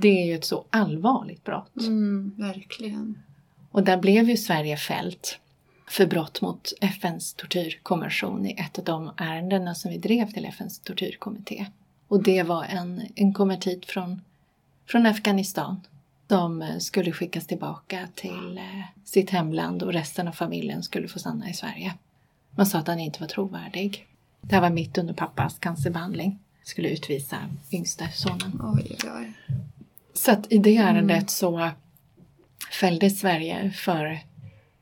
Det 0.00 0.22
är 0.22 0.26
ju 0.26 0.34
ett 0.34 0.44
så 0.44 0.64
allvarligt 0.70 1.44
brott. 1.44 1.76
Mm, 1.80 2.34
verkligen. 2.36 3.22
Och 3.70 3.82
där 3.82 3.96
blev 3.96 4.30
ju 4.30 4.36
Sverige 4.36 4.76
fällt 4.76 5.40
för 5.88 6.06
brott 6.06 6.40
mot 6.40 6.72
FNs 6.80 7.34
tortyrkonvention 7.34 8.46
i 8.46 8.54
ett 8.58 8.78
av 8.78 8.84
de 8.84 9.10
ärendena 9.16 9.74
som 9.74 9.90
vi 9.90 9.98
drev 9.98 10.32
till 10.32 10.44
FNs 10.44 10.78
tortyrkommitté. 10.78 11.66
Och 12.08 12.22
det 12.22 12.42
var 12.42 12.64
en, 12.64 13.02
en 13.14 13.34
konvertit 13.34 13.86
från, 13.86 14.20
från 14.86 15.06
Afghanistan 15.06 15.80
som 16.28 16.62
eh, 16.62 16.78
skulle 16.78 17.12
skickas 17.12 17.46
tillbaka 17.46 18.08
till 18.14 18.58
eh, 18.58 18.84
sitt 19.04 19.30
hemland 19.30 19.82
och 19.82 19.92
resten 19.92 20.28
av 20.28 20.32
familjen 20.32 20.82
skulle 20.82 21.08
få 21.08 21.18
stanna 21.18 21.50
i 21.50 21.54
Sverige. 21.54 21.94
Man 22.50 22.66
sa 22.66 22.78
att 22.78 22.86
han 22.86 23.00
inte 23.00 23.20
var 23.20 23.28
trovärdig. 23.28 24.06
Det 24.40 24.54
här 24.54 24.62
var 24.62 24.70
mitt 24.70 24.98
under 24.98 25.14
pappas 25.14 25.58
cancerbehandling. 25.58 26.38
Skulle 26.64 26.88
utvisa 26.88 27.36
yngste 27.72 28.08
sonen. 28.12 28.60
Oj, 28.62 28.96
oj, 29.04 29.10
oj. 29.16 29.32
Så 30.14 30.32
att 30.32 30.52
i 30.52 30.58
det 30.58 30.76
ärendet 30.76 31.30
så 31.30 31.70
fälldes 32.80 33.20
Sverige 33.20 33.70
för 33.70 34.20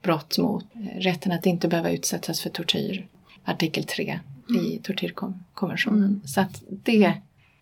brott 0.04 0.38
mot 0.38 0.64
eh, 0.74 1.00
rätten 1.00 1.32
att 1.32 1.46
inte 1.46 1.68
behöva 1.68 1.90
utsättas 1.90 2.40
för 2.40 2.50
tortyr, 2.50 3.06
artikel 3.44 3.84
3 3.84 4.20
i 4.64 4.78
tortyrkonventionen. 4.78 6.20
Så 6.24 6.40
att 6.40 6.62
det 6.68 7.12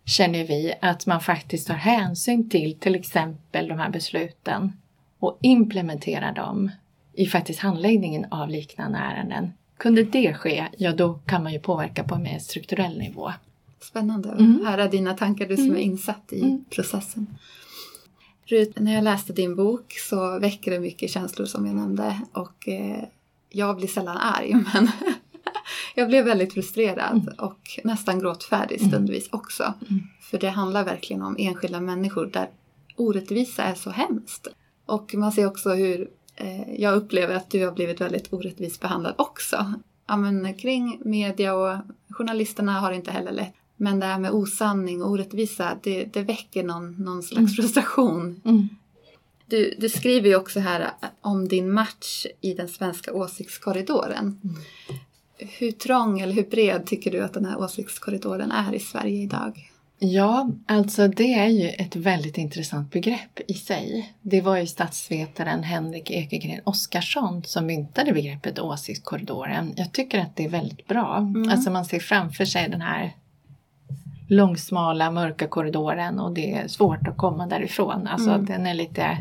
känner 0.05 0.43
vi 0.43 0.73
att 0.81 1.05
man 1.05 1.21
faktiskt 1.21 1.67
tar 1.67 1.73
hänsyn 1.73 2.49
till 2.49 2.75
till 2.79 2.95
exempel 2.95 3.67
de 3.67 3.79
här 3.79 3.89
besluten 3.89 4.71
och 5.19 5.37
implementerar 5.41 6.33
dem 6.33 6.71
i 7.13 7.25
faktiskt 7.25 7.59
handläggningen 7.59 8.25
av 8.31 8.49
liknande 8.49 8.97
ärenden. 8.97 9.53
Kunde 9.77 10.03
det 10.03 10.33
ske, 10.33 10.67
ja 10.77 10.91
då 10.93 11.13
kan 11.13 11.43
man 11.43 11.53
ju 11.53 11.59
påverka 11.59 12.03
på 12.03 12.15
en 12.15 12.23
mer 12.23 12.39
strukturell 12.39 12.97
nivå. 12.99 13.31
Spännande 13.81 14.31
att 14.31 14.39
Mm. 14.39 14.65
höra 14.65 14.87
dina 14.87 15.13
tankar, 15.13 15.45
du 15.47 15.55
som 15.55 15.65
Mm. 15.65 15.77
är 15.77 15.81
insatt 15.81 16.33
i 16.33 16.41
Mm. 16.41 16.65
processen. 16.69 17.27
Rut, 18.45 18.79
när 18.79 18.93
jag 18.93 19.03
läste 19.03 19.33
din 19.33 19.55
bok 19.55 19.93
så 20.09 20.39
väcker 20.39 20.71
det 20.71 20.79
mycket 20.79 21.09
känslor 21.09 21.45
som 21.45 21.65
jag 21.65 21.75
nämnde 21.75 22.21
och 22.31 22.67
eh, 22.67 23.03
jag 23.49 23.77
blir 23.77 23.87
sällan 23.87 24.17
arg 24.17 24.53
men 24.73 24.91
jag 25.95 26.07
blev 26.07 26.25
väldigt 26.25 26.53
frustrerad 26.53 27.35
och 27.37 27.79
nästan 27.83 28.19
gråtfärdig 28.19 28.81
stundvis 28.81 29.29
också. 29.31 29.63
Mm. 29.63 30.03
För 30.21 30.37
det 30.37 30.49
handlar 30.49 30.83
verkligen 30.83 31.21
om 31.21 31.35
enskilda 31.39 31.79
människor 31.79 32.25
där 32.25 32.49
orättvisa 32.95 33.63
är 33.63 33.75
så 33.75 33.89
hemskt. 33.89 34.47
Och 34.85 35.15
man 35.15 35.31
ser 35.31 35.45
också 35.47 35.69
hur 35.69 36.09
eh, 36.35 36.73
jag 36.81 36.95
upplever 36.95 37.35
att 37.35 37.51
du 37.51 37.65
har 37.65 37.71
blivit 37.71 38.01
väldigt 38.01 38.33
orättvist 38.33 38.81
behandlad 38.81 39.13
också. 39.17 39.73
Ja, 40.07 40.17
men, 40.17 40.53
kring 40.53 41.01
media 41.05 41.53
och 41.53 41.77
journalisterna 42.09 42.79
har 42.79 42.91
inte 42.91 43.11
heller 43.11 43.31
lätt. 43.31 43.53
Men 43.83 43.99
det 43.99 44.05
här 44.05 44.19
med 44.19 44.31
osanning 44.31 45.01
och 45.03 45.09
orättvisa, 45.11 45.77
det, 45.83 46.05
det 46.05 46.21
väcker 46.21 46.63
någon, 46.63 46.91
någon 46.91 47.23
slags 47.23 47.39
Mm. 47.39 47.47
frustration. 47.47 48.41
Mm. 48.45 48.69
Du, 49.45 49.75
du 49.77 49.89
skriver 49.89 50.29
ju 50.29 50.35
också 50.35 50.59
här 50.59 50.89
om 51.21 51.47
din 51.47 51.71
match 51.71 52.25
i 52.41 52.53
den 52.53 52.67
svenska 52.67 53.13
åsiktskorridoren. 53.13 54.39
Mm. 54.43 54.55
Hur 55.37 55.71
trång 55.71 56.19
eller 56.19 56.33
hur 56.33 56.49
bred 56.49 56.85
tycker 56.85 57.11
du 57.11 57.21
att 57.23 57.33
den 57.33 57.45
här 57.45 57.59
åsiktskorridoren 57.59 58.51
är 58.51 58.73
i 58.73 58.79
Sverige 58.79 59.23
idag? 59.23 59.69
Ja, 59.99 60.49
alltså 60.67 61.07
det 61.07 61.33
är 61.33 61.47
ju 61.47 61.69
ett 61.69 61.95
väldigt 61.95 62.37
intressant 62.37 62.91
begrepp 62.91 63.39
i 63.47 63.53
sig. 63.53 64.13
Det 64.21 64.41
var 64.41 64.57
ju 64.57 64.67
statsvetaren 64.67 65.63
Henrik 65.63 66.11
Ekegren 66.11 66.61
Oskarsson 66.63 67.43
som 67.43 67.65
myntade 67.65 68.13
begreppet 68.13 68.59
åsiktskorridoren. 68.59 69.73
Jag 69.77 69.91
tycker 69.91 70.19
att 70.19 70.35
det 70.35 70.45
är 70.45 70.49
väldigt 70.49 70.87
bra. 70.87 71.17
Mm. 71.17 71.49
Alltså 71.49 71.71
man 71.71 71.85
ser 71.85 71.99
framför 71.99 72.45
sig 72.45 72.69
den 72.69 72.81
här 72.81 73.13
långsmala 74.27 75.11
mörka 75.11 75.47
korridoren 75.47 76.19
och 76.19 76.31
det 76.31 76.53
är 76.53 76.67
svårt 76.67 77.07
att 77.07 77.17
komma 77.17 77.47
därifrån. 77.47 78.07
Alltså 78.07 78.29
Mm. 78.29 78.45
den 78.45 78.65
är 78.67 78.73
lite, 78.73 79.17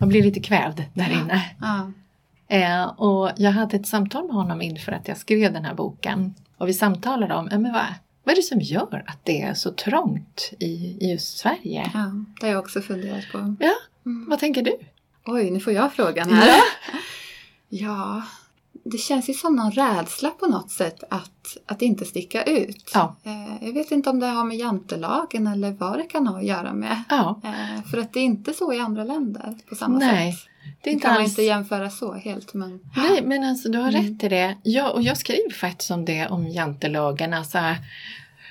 man 0.00 0.08
blir 0.08 0.22
lite 0.22 0.40
kvävd 0.40 0.82
där 0.94 1.10
inne. 1.10 1.42
Ja. 1.60 1.92
Eh, 2.56 2.84
och 3.00 3.30
jag 3.36 3.50
hade 3.52 3.76
ett 3.76 3.86
samtal 3.86 4.26
med 4.26 4.34
honom 4.34 4.62
inför 4.62 4.92
att 4.92 5.08
jag 5.08 5.16
skrev 5.16 5.52
den 5.52 5.64
här 5.64 5.74
boken. 5.74 6.34
Och 6.58 6.68
vi 6.68 6.72
samtalade 6.74 7.34
om, 7.34 7.48
eh, 7.48 7.58
men 7.58 7.72
vad, 7.72 7.84
vad 8.24 8.32
är 8.32 8.36
det 8.36 8.42
som 8.42 8.60
gör 8.60 9.04
att 9.06 9.18
det 9.22 9.42
är 9.42 9.54
så 9.54 9.70
trångt 9.72 10.52
i, 10.58 10.66
i 11.00 11.10
just 11.12 11.38
Sverige? 11.38 11.90
ja, 11.94 12.12
det 12.40 12.46
har 12.46 12.52
jag 12.52 12.60
också 12.60 12.80
funderat 12.80 13.24
på. 13.32 13.54
Ja, 13.60 13.72
Mm. 14.06 14.26
vad 14.30 14.38
tänker 14.38 14.62
du? 14.62 14.72
Oj, 15.26 15.50
nu 15.50 15.60
får 15.60 15.72
jag 15.72 15.92
frågan 15.92 16.30
här. 16.32 16.60
Ja, 17.68 18.22
det 18.90 18.98
känns 18.98 19.28
ju 19.28 19.34
som 19.34 19.56
någon 19.56 19.70
rädsla 19.72 20.30
på 20.30 20.46
något 20.46 20.70
sätt 20.70 21.02
att, 21.10 21.56
att 21.66 21.82
inte 21.82 22.04
sticka 22.04 22.42
ut. 22.42 22.90
Ja. 22.94 23.16
Eh, 23.24 23.66
Jag 23.66 23.72
vet 23.72 23.90
inte 23.90 24.10
om 24.10 24.20
det 24.20 24.26
har 24.26 24.44
med 24.44 24.56
jantelagen 24.56 25.46
eller 25.46 25.70
vad 25.70 25.98
det 25.98 26.02
kan 26.04 26.26
ha 26.26 26.38
att 26.38 26.44
göra 26.46 26.72
med. 26.74 27.02
Ja, 27.08 27.40
Eh, 27.44 27.84
För 27.90 27.98
att 27.98 28.12
det 28.12 28.20
är 28.20 28.24
inte 28.24 28.52
så 28.52 28.72
i 28.72 28.78
andra 28.78 29.04
länder 29.04 29.54
på 29.68 29.74
samma 29.74 29.98
Nej, 29.98 30.32
sätt. 30.32 30.40
det 30.82 30.90
är 30.90 30.92
inte 30.92 31.02
kan 31.06 31.12
man 31.14 31.22
alls... 31.22 31.30
inte 31.30 31.42
jämföra 31.42 31.90
så 31.90 32.14
helt. 32.14 32.54
Men... 32.54 32.80
Nej, 32.96 33.22
men 33.24 33.44
alltså 33.44 33.68
du 33.68 33.78
har 33.78 33.88
Mm. 33.88 34.02
rätt 34.02 34.24
i 34.24 34.28
det. 34.28 34.56
Ja, 34.62 34.90
och 34.90 35.02
jag 35.02 35.16
skriver 35.16 35.50
faktiskt 35.54 35.90
om 35.90 36.04
det, 36.04 36.26
om 36.26 36.48
jantelagen. 36.48 37.34
Alltså, 37.34 37.58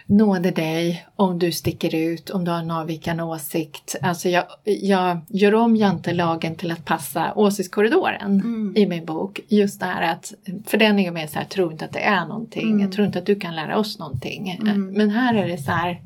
nåde 0.10 0.52
dig 0.52 1.06
om 1.16 1.40
du 1.40 1.52
sticker 1.52 1.96
ut, 1.96 2.30
om 2.30 2.44
du 2.46 2.52
har 2.52 2.60
en 2.60 2.72
avvikande 2.72 3.24
åsikt. 3.24 3.96
Alltså 4.02 4.30
jag, 4.30 4.44
jag 4.64 5.20
gör 5.30 5.54
om 5.56 5.76
jantelagen 5.76 6.56
till 6.56 6.72
att 6.72 6.86
passa 6.86 7.34
åsiktskorridoren 7.36 8.32
Mm. 8.32 8.74
i 8.78 8.88
min 8.88 9.06
bok. 9.06 9.40
Just 9.48 9.80
det 9.80 9.86
här 9.86 10.02
att, 10.14 10.34
för 10.66 10.78
den 10.78 11.00
är 11.00 11.04
ju 11.04 11.12
mer 11.12 11.28
så 11.28 11.40
här, 11.40 11.46
tro 11.46 11.72
inte 11.72 11.86
att 11.86 11.94
det 11.94 12.00
är 12.04 12.26
någonting, 12.26 12.68
Mm. 12.68 12.80
jag 12.80 12.92
tror 12.92 13.08
inte 13.08 13.20
att 13.20 13.26
du 13.26 13.36
kan 13.40 13.56
lära 13.56 13.78
oss 13.80 14.00
någonting. 14.00 14.58
Mm. 14.62 14.88
Men 14.88 15.10
här 15.10 15.34
är 15.36 15.48
det 15.48 15.58
så 15.58 15.72
här, 15.72 16.02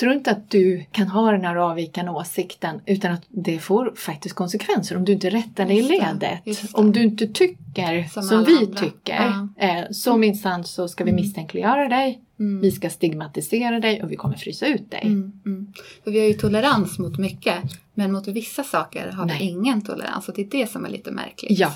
tro 0.00 0.12
inte 0.12 0.30
att 0.30 0.50
du 0.50 0.84
kan 0.92 1.08
ha 1.08 1.30
den 1.32 1.44
här 1.44 1.56
avvikande 1.56 2.10
åsikten 2.12 2.80
utan 2.86 3.12
att 3.12 3.22
det 3.28 3.58
får 3.58 3.92
faktiskt 3.96 4.34
konsekvenser 4.34 4.96
om 4.96 5.04
du 5.04 5.12
inte 5.12 5.30
rättar 5.30 5.66
dig 5.66 5.78
i 5.78 5.82
ledet. 5.82 6.40
Om 6.72 6.92
du 6.92 7.02
inte 7.02 7.26
tycker 7.26 8.08
Som 8.08 8.22
som, 8.22 8.44
vi 8.44 8.56
andra. 8.58 8.78
tycker, 8.80 9.48
eh, 9.58 9.84
så 9.90 10.16
minsann 10.16 10.64
så 10.64 10.88
ska 10.88 11.04
vi 11.04 11.10
Mm. 11.10 11.22
misstänkliggöra 11.22 11.88
dig, 11.88 12.20
Mm. 12.40 12.60
vi 12.60 12.70
ska 12.70 12.90
stigmatisera 12.90 13.80
dig 13.80 14.02
och 14.02 14.12
vi 14.12 14.16
kommer 14.16 14.36
frysa 14.36 14.66
ut 14.66 14.90
dig. 14.90 15.00
Mm, 15.02 15.32
mm. 15.46 15.72
För 16.04 16.10
vi 16.10 16.18
har 16.20 16.26
ju 16.26 16.34
tolerans 16.34 16.98
mot 16.98 17.18
mycket, 17.18 17.54
men 17.94 18.12
mot 18.12 18.28
vissa 18.28 18.64
saker 18.64 19.10
har 19.12 19.26
Nej. 19.26 19.36
vi 19.38 19.44
ingen 19.44 19.82
tolerans. 19.82 20.28
Och 20.28 20.34
det 20.36 20.42
är 20.42 20.50
det 20.50 20.70
som 20.70 20.84
är 20.84 20.88
lite 20.90 21.10
märkligt. 21.10 21.58
Ja. 21.58 21.72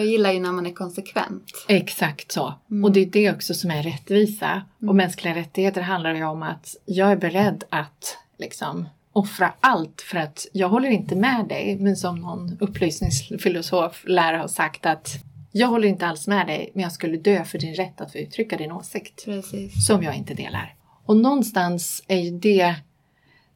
Jag 0.00 0.08
gillar 0.08 0.32
ju 0.32 0.40
när 0.40 0.52
man 0.52 0.66
är 0.66 0.72
konsekvent. 0.72 1.64
Exakt 1.68 2.32
så. 2.32 2.54
Mm. 2.70 2.84
Och 2.84 2.92
det 2.92 3.00
är 3.00 3.06
det 3.06 3.30
också 3.30 3.54
som 3.54 3.70
är 3.70 3.82
rättvisa. 3.82 4.50
Mm. 4.50 4.88
Och 4.88 4.96
mänskliga 4.96 5.34
rättigheter 5.34 5.80
handlar 5.80 6.14
ju 6.14 6.24
om 6.24 6.42
att 6.42 6.76
jag 6.84 7.12
är 7.12 7.16
beredd 7.16 7.64
att 7.68 8.18
liksom 8.38 8.88
offra 9.12 9.52
allt 9.60 10.00
för 10.00 10.18
att 10.18 10.46
jag 10.52 10.68
håller 10.68 10.88
inte 10.88 11.16
med 11.16 11.46
dig. 11.48 11.76
Men 11.80 11.96
som 11.96 12.20
någon 12.20 12.56
upplysningsfilosof 12.60 14.04
lär 14.06 14.38
ha 14.38 14.48
sagt 14.48 14.86
att 14.86 15.08
jag 15.52 15.68
håller 15.68 15.88
inte 15.88 16.06
alls 16.06 16.26
med 16.26 16.46
dig 16.46 16.70
men 16.74 16.82
jag 16.82 16.92
skulle 16.92 17.16
dö 17.16 17.44
för 17.44 17.58
din 17.58 17.74
rätt 17.74 18.00
att 18.00 18.12
få 18.12 18.18
uttrycka 18.18 18.56
din 18.56 18.72
åsikt. 18.72 19.24
Precis. 19.24 19.86
Som 19.86 20.02
jag 20.02 20.16
inte 20.16 20.34
delar. 20.34 20.74
Och 21.04 21.16
någonstans 21.16 22.02
är 22.08 22.18
ju 22.18 22.38
det 22.38 22.74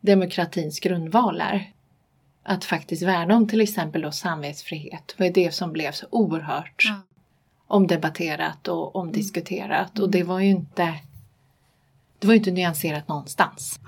demokratins 0.00 0.80
grundvalar. 0.80 1.70
Att 2.46 2.64
faktiskt 2.64 3.02
värna 3.02 3.36
om 3.36 3.48
till 3.48 3.60
exempel 3.60 4.02
då 4.02 4.10
samvetsfrihet. 4.12 5.14
Vad 5.18 5.28
är 5.28 5.32
det 5.32 5.54
som 5.54 5.72
blev 5.72 5.92
så 5.92 6.06
oerhört 6.10 6.84
Ja. 6.88 7.00
omdebatterat 7.66 8.68
och 8.68 8.96
omdiskuterat. 8.96 9.98
Och 9.98 10.10
det 10.10 10.22
var 10.22 10.40
ju 10.40 10.46
inte 10.50 10.94
det 12.18 12.26
var 12.26 12.34
ju 12.34 12.38
inte 12.38 12.50
nyanserat 12.50 13.08
någonstans. 13.08 13.80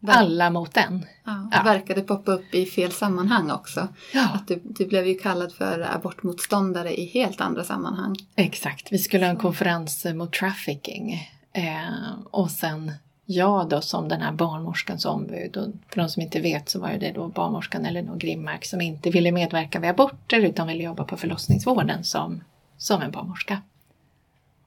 Ver- 0.00 0.12
Alla 0.12 0.50
mot 0.50 0.76
en. 0.76 1.06
Ja, 1.24 1.48
Ja. 1.52 1.58
det 1.58 1.64
verkade 1.64 2.00
poppa 2.02 2.32
upp 2.32 2.54
i 2.54 2.66
fel 2.66 2.92
sammanhang 2.92 3.50
också. 3.50 3.88
Ja, 4.12 4.28
Att 4.34 4.48
du, 4.48 4.60
du 4.64 4.86
blev 4.86 5.06
ju 5.06 5.14
kallad 5.14 5.52
för 5.52 5.80
abortmotståndare 5.94 7.00
i 7.00 7.06
helt 7.06 7.40
andra 7.40 7.64
sammanhang. 7.64 8.16
exakt. 8.34 8.92
Vi 8.92 8.98
skulle 8.98 9.24
ha 9.24 9.30
en 9.30 9.36
konferens 9.36 10.04
mot 10.14 10.32
trafficking. 10.32 11.28
Eh, 11.52 12.12
och 12.30 12.50
sen 12.50 12.92
jag 13.26 13.68
då 13.68 13.80
som 13.80 14.08
den 14.08 14.20
här 14.20 14.32
barnmorskans 14.32 15.04
ombud. 15.04 15.56
Och 15.56 15.68
för 15.88 16.00
de 16.00 16.08
som 16.08 16.22
inte 16.22 16.40
vet 16.40 16.68
så 16.68 16.80
var 16.80 16.92
det 17.00 17.12
då 17.12 17.28
barnmorskan 17.28 17.84
Elinor 17.86 18.16
Grimmark 18.16 18.64
som 18.64 18.80
inte 18.80 19.10
ville 19.10 19.32
medverka 19.32 19.80
vid 19.80 19.90
aborter 19.90 20.40
utan 20.40 20.68
ville 20.68 20.84
jobba 20.84 21.04
på 21.04 21.16
förlossningsvården 21.16 22.04
som, 22.04 22.40
som 22.76 23.02
en 23.02 23.10
barnmorska. 23.10 23.62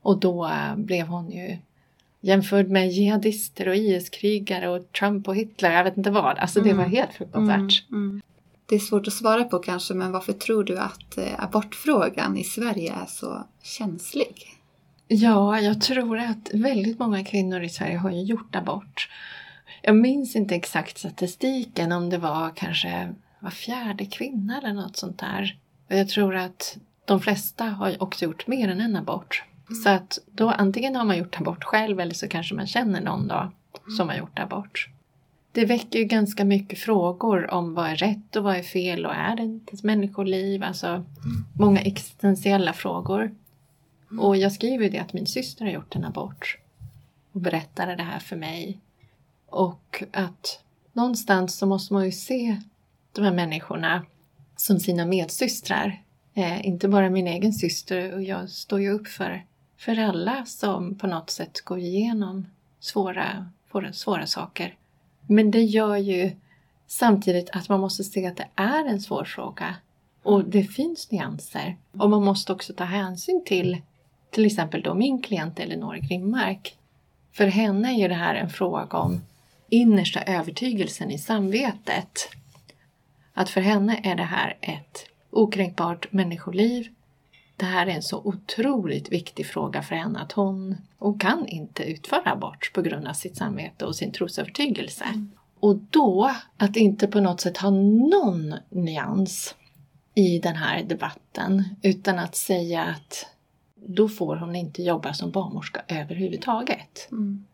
Och 0.01 0.17
då 0.19 0.45
eh, 0.45 0.75
blev 0.75 1.07
hon 1.07 1.31
ju 1.31 1.57
jämförd 2.21 2.69
med 2.69 2.91
jihadister 2.91 3.67
och 3.67 3.75
IS-krigare 3.75 4.69
och 4.69 4.91
Trump 4.91 5.27
och 5.27 5.35
Hitler, 5.35 5.71
jag 5.71 5.83
vet 5.83 5.97
inte 5.97 6.11
vad. 6.11 6.37
Alltså 6.37 6.61
det 6.61 6.69
Mm. 6.69 6.77
var 6.83 6.85
helt 6.89 7.13
fruktansvärt. 7.13 7.85
Mm, 7.91 8.09
mm. 8.09 8.21
Det 8.65 8.75
är 8.75 8.79
svårt 8.79 9.07
att 9.07 9.13
svara 9.13 9.43
på 9.43 9.59
kanske, 9.59 9.93
men 9.93 10.11
varför 10.11 10.33
tror 10.33 10.63
du 10.63 10.77
att 10.79 11.17
eh, 11.17 11.43
abortfrågan 11.43 12.37
i 12.37 12.43
Sverige 12.43 12.93
är 12.93 13.05
så 13.05 13.43
känslig? 13.63 14.56
Ja, 15.07 15.59
jag 15.59 15.81
tror 15.81 16.17
att 16.17 16.49
väldigt 16.53 16.99
många 16.99 17.23
kvinnor 17.23 17.63
i 17.63 17.69
Sverige 17.69 17.97
har 17.97 18.11
ju 18.11 18.21
gjort 18.21 18.55
abort. 18.55 19.09
Jag 19.81 19.95
minns 19.95 20.35
inte 20.35 20.55
exakt 20.55 20.97
statistiken 20.97 21.91
om 21.91 22.09
det 22.09 22.17
var 22.17 22.51
kanske 22.55 23.13
var 23.39 23.49
fjärde 23.49 24.05
kvinna 24.05 24.57
eller 24.57 24.73
något 24.73 24.97
sånt 24.97 25.19
där. 25.19 25.57
Jag 25.87 26.09
tror 26.09 26.35
att 26.35 26.77
de 27.05 27.19
flesta 27.19 27.65
har 27.65 28.03
också 28.03 28.25
gjort 28.25 28.47
mer 28.47 28.69
än 28.69 28.81
en 28.81 28.95
abort. 28.95 29.43
Så 29.83 29.89
att 29.89 30.19
då 30.31 30.49
antingen 30.49 30.95
har 30.95 31.05
man 31.05 31.17
gjort 31.17 31.39
abort 31.39 31.63
själv 31.63 31.99
eller 31.99 32.13
så 32.13 32.27
kanske 32.27 32.55
man 32.55 32.67
känner 32.67 33.01
någon 33.01 33.27
då 33.27 33.51
som 33.97 34.09
har 34.09 34.15
gjort 34.15 34.39
abort. 34.39 34.89
Det 35.51 35.65
väcker 35.65 35.99
ju 35.99 36.05
ganska 36.05 36.45
mycket 36.45 36.79
frågor 36.79 37.53
om 37.53 37.73
vad 37.73 37.89
är 37.89 37.95
rätt 37.95 38.35
och 38.35 38.43
vad 38.43 38.55
är 38.55 38.63
fel 38.63 39.05
och 39.05 39.15
är 39.15 39.35
det 39.35 39.43
inte 39.43 39.73
ett 39.73 39.83
människoliv? 39.83 40.63
Alltså 40.63 41.05
många 41.53 41.81
existentiella 41.81 42.73
frågor. 42.73 43.31
Och 44.09 44.37
jag 44.37 44.51
skriver 44.51 44.83
ju 44.83 44.89
det 44.89 44.99
att 44.99 45.13
min 45.13 45.27
syster 45.27 45.65
har 45.65 45.71
gjort 45.71 45.95
en 45.95 46.05
abort. 46.05 46.57
Och 47.31 47.41
berättade 47.41 47.95
det 47.95 48.03
här 48.03 48.19
för 48.19 48.35
mig. 48.35 48.79
Och 49.45 50.03
att 50.11 50.63
någonstans 50.93 51.57
så 51.57 51.65
måste 51.65 51.93
man 51.93 52.05
ju 52.05 52.11
se 52.11 52.61
de 53.11 53.21
här 53.21 53.33
människorna 53.33 54.05
som 54.55 54.79
sina 54.79 55.05
medsystrar. 55.05 56.01
Eh, 56.33 56.67
inte 56.67 56.87
bara 56.87 57.09
min 57.09 57.27
egen 57.27 57.53
syster 57.53 58.13
och 58.13 58.23
jag 58.23 58.49
står 58.49 58.81
ju 58.81 58.89
upp 58.89 59.07
för, 59.07 59.45
för 59.77 59.99
alla 59.99 60.45
som 60.45 60.95
på 60.95 61.07
något 61.07 61.29
sätt 61.29 61.61
går 61.61 61.79
igenom 61.79 62.45
svåra, 62.79 63.51
svåra, 63.71 63.93
svåra 63.93 64.27
saker. 64.27 64.75
Men 65.27 65.51
det 65.51 65.61
gör 65.61 65.97
ju 65.97 66.31
samtidigt 66.87 67.49
att 67.53 67.69
man 67.69 67.79
måste 67.79 68.03
se 68.03 68.25
att 68.25 68.37
det 68.37 68.47
är 68.55 68.85
en 68.85 69.01
svår 69.01 69.23
fråga. 69.23 69.75
Och 70.23 70.45
det 70.45 70.63
finns 70.63 71.11
nyanser. 71.11 71.77
Och 71.91 72.09
man 72.09 72.23
måste 72.23 72.53
också 72.53 72.73
ta 72.73 72.83
hänsyn 72.83 73.43
till 73.45 73.81
till 74.29 74.45
exempel 74.45 74.81
då 74.81 74.93
min 74.93 75.21
klient 75.21 75.59
Elinor 75.59 75.95
Grimmark. 75.95 76.77
För 77.31 77.47
henne 77.47 77.89
är 77.93 77.97
ju 77.97 78.07
det 78.07 78.13
här 78.13 78.35
en 78.35 78.49
fråga 78.49 78.97
om 78.97 79.21
innersta 79.69 80.21
övertygelsen 80.21 81.11
i 81.11 81.17
samvetet. 81.17 82.29
Att 83.33 83.49
för 83.49 83.61
henne 83.61 84.01
är 84.03 84.15
det 84.15 84.23
här 84.23 84.57
ett 84.61 85.05
okränkbart 85.29 86.11
människoliv. 86.11 86.87
Det 87.55 87.65
här 87.65 87.87
är 87.87 87.91
en 87.91 88.03
så 88.03 88.17
otroligt 88.17 89.11
viktig 89.11 89.45
fråga 89.45 89.81
för 89.81 89.95
henne 89.95 90.19
att 90.19 90.31
hon, 90.31 90.77
hon 90.97 91.19
kan 91.19 91.47
inte 91.47 91.83
utföra 91.83 92.31
abort 92.31 92.71
på 92.73 92.81
grund 92.81 93.07
av 93.07 93.13
sitt 93.13 93.37
samvete 93.37 93.85
och 93.85 93.95
sin 93.95 94.11
trosövertygelse. 94.11 95.05
Och 95.59 95.75
då, 95.75 96.35
att 96.57 96.75
inte 96.75 97.07
på 97.07 97.19
något 97.19 97.41
sätt 97.41 97.57
ha 97.57 97.69
någon 97.69 98.55
nyans 98.69 99.55
i 100.15 100.39
den 100.39 100.55
här 100.55 100.83
debatten 100.83 101.63
utan 101.81 102.19
att 102.19 102.35
säga 102.35 102.83
att 102.83 103.25
då 103.85 104.09
får 104.09 104.35
hon 104.35 104.55
inte 104.55 104.83
jobba 104.83 105.13
som 105.13 105.31
barnmorska 105.31 105.81
överhuvudtaget. 105.87 107.07
Mm. 107.11 107.45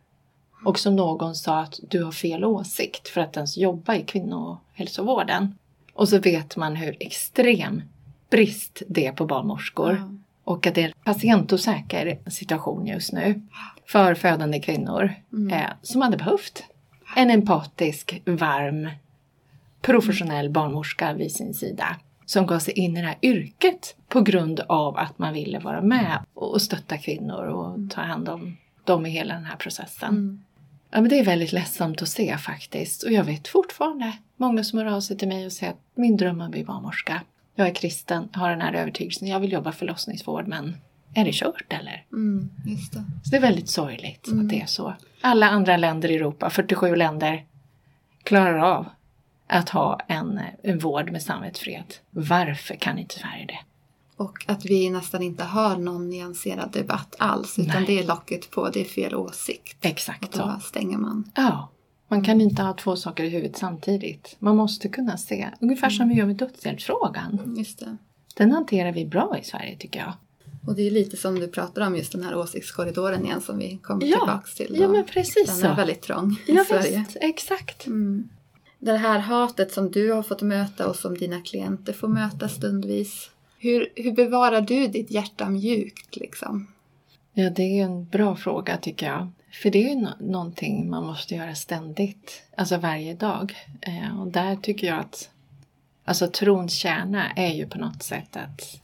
Och 0.65 0.79
som 0.79 0.95
någon 0.95 1.35
sa 1.35 1.59
att 1.59 1.79
du 1.89 2.03
har 2.03 2.11
fel 2.11 2.45
åsikt 2.45 3.07
för 3.07 3.21
att 3.21 3.35
ens 3.37 3.57
jobba 3.57 3.95
i 3.95 4.01
kvinnohälsovården. 4.03 5.55
Och 5.93 6.09
så 6.09 6.19
vet 6.19 6.57
man 6.57 6.75
hur 6.75 6.97
extrem 6.99 7.81
brist 8.29 8.81
det 8.87 9.07
är 9.07 9.11
på 9.11 9.25
barnmorskor. 9.25 9.97
Ja. 9.99 10.09
Och 10.43 10.67
att 10.67 10.75
det 10.75 10.81
är 10.83 10.87
en 10.87 10.93
patientosäker 11.03 12.19
situation 12.27 12.87
just 12.87 13.13
nu 13.13 13.41
för 13.85 14.15
födande 14.15 14.59
kvinnor 14.59 15.13
Mm. 15.33 15.53
eh, 15.53 15.69
som 15.81 16.01
hade 16.01 16.17
behövt 16.17 16.63
en 17.15 17.29
empatisk, 17.29 18.21
varm, 18.25 18.89
professionell 19.81 20.49
barnmorska 20.49 21.13
vid 21.13 21.31
sin 21.31 21.53
sida 21.53 21.95
som 22.25 22.45
gav 22.45 22.59
sig 22.59 22.73
in 22.73 22.97
i 22.97 23.01
det 23.01 23.07
här 23.07 23.17
yrket 23.21 23.95
på 24.07 24.21
grund 24.21 24.59
av 24.59 24.97
att 24.97 25.19
man 25.19 25.33
ville 25.33 25.59
vara 25.59 25.81
med 25.81 26.19
och 26.33 26.61
stötta 26.61 26.97
kvinnor 26.97 27.43
och 27.43 27.91
ta 27.91 28.01
hand 28.01 28.29
om 28.29 28.57
dem 28.83 29.05
i 29.05 29.09
hela 29.09 29.33
den 29.33 29.45
här 29.45 29.55
processen. 29.55 30.09
Mm. 30.09 30.43
Ja, 30.91 31.01
men 31.01 31.09
det 31.09 31.19
är 31.19 31.25
väldigt 31.25 31.51
ledsamt 31.51 32.01
att 32.01 32.07
se 32.09 32.37
faktiskt. 32.37 33.03
Och 33.03 33.11
jag 33.11 33.23
vet 33.23 33.47
fortfarande 33.47 34.13
många 34.37 34.63
som 34.63 34.79
hör 34.79 34.85
av 34.85 35.01
sig 35.01 35.17
till 35.17 35.27
mig 35.27 35.45
och 35.45 35.51
säger 35.51 35.71
att 35.73 35.79
min 35.95 36.17
dröm 36.17 36.41
är 36.41 36.45
att 36.45 36.51
bli 36.51 36.63
barnmorska. 36.63 37.21
Jag 37.55 37.67
är 37.67 37.73
kristen, 37.73 38.29
har 38.33 38.49
den 38.49 38.61
här 38.61 38.73
övertygelsen, 38.73 39.27
jag 39.27 39.39
vill 39.39 39.51
jobba 39.51 39.71
förlossningsvård 39.71 40.47
men 40.47 40.75
är 41.13 41.25
det 41.25 41.33
kört 41.33 41.73
eller? 41.73 42.05
Mm. 42.11 42.49
Det. 42.65 42.77
Så 42.77 42.99
det 43.31 43.37
är 43.37 43.41
väldigt 43.41 43.69
sorgligt 43.69 44.27
Mm. 44.27 44.39
att 44.45 44.49
det 44.49 44.61
är 44.61 44.65
så. 44.65 44.93
Alla 45.21 45.49
andra 45.49 45.77
länder 45.77 46.11
i 46.11 46.15
Europa, 46.15 46.49
47 46.49 46.95
länder, 46.95 47.45
klarar 48.23 48.57
av 48.57 48.85
att 49.53 49.69
ha 49.69 49.99
en, 50.07 50.39
en 50.63 50.79
vård 50.79 51.11
med 51.11 51.21
samvetsfrihet. 51.23 52.01
Varför 52.09 52.75
kan 52.75 52.97
inte 52.97 53.19
Sverige 53.19 53.45
det? 53.47 53.59
Och 54.23 54.45
att 54.47 54.65
vi 54.65 54.89
nästan 54.89 55.23
inte 55.23 55.43
har 55.43 55.77
någon 55.77 56.09
nyanserad 56.09 56.71
debatt 56.71 57.15
alls, 57.19 57.59
utan 57.59 57.75
Nej. 57.75 57.85
det 57.87 57.99
är 58.03 58.07
locket 58.07 58.51
på, 58.51 58.69
det 58.69 58.81
är 58.81 58.85
fel 58.85 59.15
åsikt. 59.15 59.77
Och 59.79 59.85
Exakt 59.85 60.35
så. 60.35 60.41
då 60.45 60.59
stänger 60.63 60.97
man. 60.97 61.31
Ja, 61.35 61.69
man 62.07 62.23
kan 62.23 62.41
inte 62.41 62.63
ha 62.63 62.73
två 62.73 62.95
saker 62.95 63.23
i 63.23 63.29
huvudet 63.29 63.57
samtidigt. 63.57 64.35
Man 64.39 64.55
måste 64.57 64.89
kunna 64.89 65.17
se, 65.17 65.49
ungefär 65.61 65.89
som 65.89 66.09
vi 66.09 66.15
gör 66.15 66.25
med 66.25 66.35
dödshjälpsfrågan. 66.35 67.55
Just 67.57 67.79
det. 67.79 67.97
Den 68.35 68.51
hanterar 68.51 68.91
vi 68.91 69.05
bra 69.05 69.37
i 69.41 69.43
Sverige 69.43 69.77
tycker 69.77 69.99
jag. 69.99 70.13
Och 70.67 70.75
det 70.75 70.87
är 70.87 70.91
lite 70.91 71.17
som 71.17 71.39
du 71.39 71.47
pratar 71.47 71.81
om, 71.87 71.95
just 71.95 72.11
den 72.11 72.23
här 72.23 72.35
åsiktskorridoren 72.35 73.25
igen 73.25 73.41
som 73.41 73.57
vi 73.57 73.77
kommer 73.77 74.05
Ja. 74.05 74.17
tillbaks 74.19 74.55
till. 74.55 74.75
Ja 74.79 74.87
då. 74.87 74.93
men 74.93 75.05
precis 75.05 75.45
den 75.61 75.65
är 75.65 75.69
så. 75.69 75.75
väldigt 75.75 76.01
trång 76.01 76.37
i 76.47 76.53
Ja 76.55 76.63
Sverige. 76.63 76.99
visst, 76.99 77.17
exakt. 77.21 77.87
Mm. 77.87 78.29
Det 78.83 78.97
här 78.97 79.19
hatet 79.19 79.71
som 79.71 79.91
du 79.91 80.11
har 80.11 80.23
fått 80.23 80.41
möta 80.41 80.89
och 80.89 80.95
som 80.95 81.17
dina 81.17 81.41
klienter 81.41 81.93
får 81.93 82.07
möta 82.07 82.49
stundvis. 82.49 83.29
Hur, 83.59 83.89
hur 83.95 84.11
bevarar 84.11 84.61
du 84.61 84.87
ditt 84.87 85.11
hjärta 85.11 85.49
mjukt 85.49 86.15
liksom? 86.15 86.67
Ja, 87.33 87.49
det 87.49 87.79
är 87.79 87.83
en 87.83 88.05
bra 88.05 88.35
fråga 88.35 88.77
tycker 88.77 89.05
jag. 89.05 89.31
För 89.51 89.69
det 89.69 89.83
är 89.83 89.95
ju 89.95 90.07
någonting 90.19 90.89
man 90.89 91.05
måste 91.05 91.35
göra 91.35 91.55
ständigt, 91.55 92.43
alltså 92.57 92.77
varje 92.77 93.13
dag. 93.13 93.55
Eh, 93.81 94.21
och 94.21 94.27
där 94.27 94.55
tycker 94.55 94.87
jag 94.87 94.99
att 94.99 95.29
alltså 96.05 96.27
trons 96.27 96.73
kärna 96.73 97.31
är 97.31 97.53
ju 97.53 97.67
på 97.67 97.77
något 97.77 98.03
sätt 98.03 98.37
att, 98.37 98.81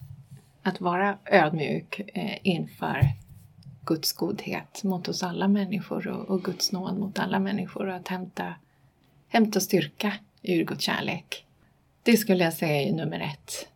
att 0.64 0.82
vara 0.82 1.18
ödmjuk 1.26 2.02
eh, 2.14 2.38
inför 2.44 3.02
Guds 3.86 4.14
godhet 4.14 4.84
mot 4.84 5.08
oss 5.08 5.24
alla 5.24 5.48
människor 5.48 6.08
och, 6.08 6.30
och 6.30 6.44
Guds 6.44 6.72
nåd 6.72 6.98
mot 6.98 7.20
alla 7.20 7.40
människor 7.40 7.88
och 7.88 7.96
att 7.96 8.08
hämta, 8.08 8.54
hämta 9.30 9.60
styrka 9.60 10.14
ur 10.44 10.64
Guds 10.64 10.84
kärlek. 10.84 11.46
Det 12.04 12.18
skulle 12.18 12.44
jag 12.44 12.54
säga 12.54 12.82
är 12.82 12.94
nummer 12.94 13.20
ett. 13.20 13.68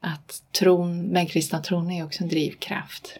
Att 0.00 0.42
tron, 0.52 1.12
den 1.12 1.26
kristna 1.26 1.62
tron 1.62 1.90
är 1.90 2.04
också 2.04 2.22
en 2.22 2.28
drivkraft. 2.28 3.18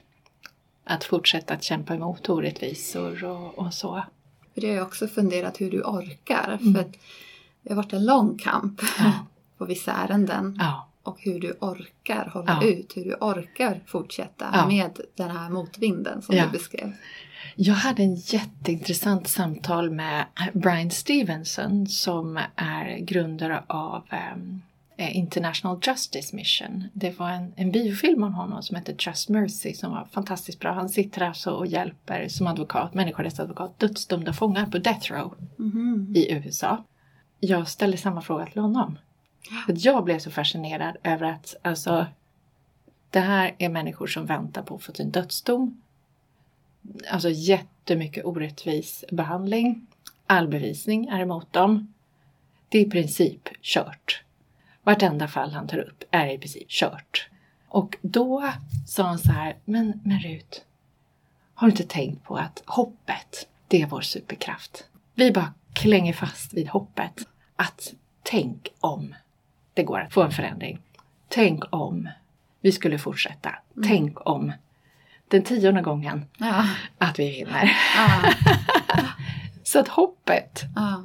Att 0.84 1.04
fortsätta 1.04 1.54
att 1.54 1.62
kämpa 1.62 1.94
emot 1.94 2.28
orättvisor 2.28 3.24
och, 3.24 3.58
och 3.58 3.74
så. 3.74 4.02
För 4.54 4.60
det 4.60 4.66
har 4.66 4.74
jag 4.74 4.86
också 4.86 5.08
funderat 5.08 5.60
hur 5.60 5.70
du 5.70 5.82
orkar. 5.82 6.58
Mm. 6.60 6.74
För 6.74 6.80
att 6.80 6.96
det 7.62 7.70
har 7.70 7.76
varit 7.76 7.92
en 7.92 8.04
lång 8.04 8.38
kamp 8.38 8.80
Ja. 8.98 9.12
på 9.58 9.64
vissa 9.64 9.92
ärenden. 9.92 10.56
Ja, 10.60 10.89
Och 11.10 11.16
hur 11.20 11.40
du 11.40 11.52
orkar 11.60 12.30
hålla 12.34 12.58
Ja. 12.62 12.68
ut, 12.68 12.96
hur 12.96 13.04
du 13.04 13.14
orkar 13.14 13.80
fortsätta 13.86 14.50
Ja. 14.52 14.66
med 14.68 15.00
den 15.16 15.30
här 15.30 15.50
motvinden 15.50 16.22
som 16.22 16.36
Ja. 16.36 16.44
du 16.46 16.50
beskrev. 16.50 16.92
Jag 17.56 17.74
hade 17.74 18.02
en 18.02 18.14
jätteintressant 18.14 19.28
samtal 19.28 19.90
med 19.90 20.24
Brian 20.54 20.90
Stevenson 20.90 21.86
som 21.86 22.40
är 22.56 22.98
grundare 22.98 23.62
av 23.66 24.02
ehm, 24.10 24.60
eh, 24.96 25.16
International 25.16 25.78
Justice 25.82 26.36
Mission. 26.36 26.84
Det 26.92 27.18
var 27.18 27.30
en, 27.30 27.52
en 27.56 27.70
biofilm 27.72 28.22
om 28.22 28.34
honom 28.34 28.62
som 28.62 28.76
heter 28.76 28.96
Just 29.06 29.28
Mercy 29.28 29.74
som 29.74 29.90
var 29.90 30.08
fantastiskt 30.12 30.60
bra. 30.60 30.72
Han 30.72 30.88
sitter 30.88 31.22
alltså 31.22 31.50
och 31.50 31.66
hjälper 31.66 32.28
som 32.28 32.46
advokat, 32.46 32.94
människorättsadvokat, 32.94 33.78
dödsdömda 33.78 34.32
fångar 34.32 34.66
på 34.66 34.78
death 34.78 35.12
row 35.12 35.34
Mhm. 35.56 36.12
i 36.16 36.32
USA. 36.32 36.84
Jag 37.40 37.68
ställde 37.68 37.96
samma 37.96 38.20
fråga 38.22 38.46
till 38.46 38.60
honom. 38.62 38.98
För 39.66 39.72
att 39.72 39.84
jag 39.84 40.04
blev 40.04 40.18
så 40.18 40.30
fascinerad 40.30 40.96
över 41.02 41.26
att 41.26 41.56
alltså, 41.62 42.06
det 43.10 43.20
här 43.20 43.54
är 43.58 43.68
människor 43.68 44.06
som 44.06 44.26
väntar 44.26 44.62
på 44.62 44.74
att 44.74 44.82
få 44.82 44.92
sin 44.92 45.10
dödsdom. 45.10 45.82
Alltså 47.10 47.30
jättemycket 47.30 48.24
orättvis 48.24 49.04
behandling. 49.10 49.86
All 50.26 50.48
bevisning 50.48 51.08
är 51.08 51.20
emot 51.20 51.52
dem. 51.52 51.94
Det 52.68 52.78
är 52.78 52.86
i 52.86 52.90
princip 52.90 53.48
kört. 53.62 54.22
Vartenda 54.82 55.28
fall 55.28 55.50
han 55.50 55.68
tar 55.68 55.78
upp 55.78 56.04
är 56.10 56.26
i 56.26 56.38
princip 56.38 56.68
kört. 56.68 57.28
Och 57.68 57.96
då 58.02 58.52
sa 58.86 59.02
han 59.02 59.18
så 59.18 59.32
här, 59.32 59.56
men, 59.64 60.00
men 60.04 60.18
Rut, 60.18 60.64
har 61.54 61.66
du 61.66 61.70
inte 61.70 61.84
tänkt 61.84 62.24
på 62.24 62.36
att 62.36 62.62
hoppet, 62.66 63.48
det 63.68 63.82
är 63.82 63.86
vår 63.86 64.00
superkraft. 64.00 64.84
Vi 65.14 65.32
bara 65.32 65.54
klänger 65.72 66.12
fast 66.12 66.52
vid 66.52 66.68
hoppet. 66.68 67.28
Att 67.56 67.94
tänk 68.22 68.68
om 68.80 69.14
det 69.74 69.82
går 69.82 70.00
att 70.00 70.12
få 70.12 70.22
en 70.22 70.30
förändring. 70.30 70.80
Tänk 71.28 71.64
om 71.70 72.08
vi 72.60 72.72
skulle 72.72 72.98
fortsätta. 72.98 73.54
Tänk 73.86 74.26
om 74.26 74.52
den 75.28 75.42
tionde 75.42 75.82
gången 75.82 76.24
Ja. 76.38 76.64
att 76.98 77.18
vi 77.18 77.30
vinner. 77.30 77.72
Ja. 77.96 78.32
Så 79.62 79.78
att 79.80 79.88
hoppet 79.88 80.62
Ja. 80.76 81.02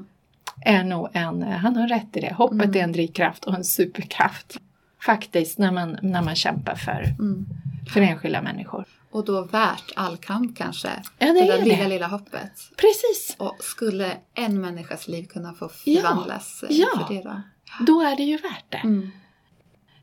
är 0.62 0.84
nog 0.84 1.10
en, 1.14 1.44
han 1.44 1.76
har 1.76 1.88
rätt 1.88 2.18
i 2.18 2.20
det, 2.22 2.34
hoppet 2.34 2.66
Mm. 2.66 2.76
är 2.76 2.84
en 2.84 2.92
drivkraft 2.92 3.46
och 3.46 3.56
en 3.56 3.64
superkraft. 3.64 4.58
Faktiskt 5.06 5.58
när 5.58 5.72
man, 5.72 5.98
när 6.02 6.22
man 6.22 6.36
kämpar 6.36 6.76
för, 6.76 7.04
Mm. 7.20 7.46
för 7.94 8.02
enskilda 8.02 8.42
människor. 8.42 8.86
Och 9.16 9.26
då 9.26 9.42
värt 9.42 9.92
all 9.96 10.18
kamp 10.18 10.58
kanske. 10.58 10.90
Ja, 11.20 11.28
det 11.28 11.34
det 11.34 11.46
där 11.46 11.58
är 11.60 11.64
lilla, 11.66 11.84
det. 11.84 11.90
lilla 11.90 12.08
hoppet. 12.08 12.52
Precis! 12.78 13.36
Och 13.40 13.56
skulle 13.60 14.18
en 14.34 14.62
människas 14.62 15.08
liv 15.08 15.24
kunna 15.24 15.54
få 15.54 15.70
förvandlas 15.70 16.64
eh, 16.64 16.78
Ja. 16.78 16.88
för 17.08 17.14
det 17.14 17.22
då? 17.22 17.42
Då 17.86 18.02
är 18.02 18.16
det 18.16 18.24
ju 18.24 18.38
värt 18.38 18.66
det. 18.70 18.78
Mm. 18.78 19.12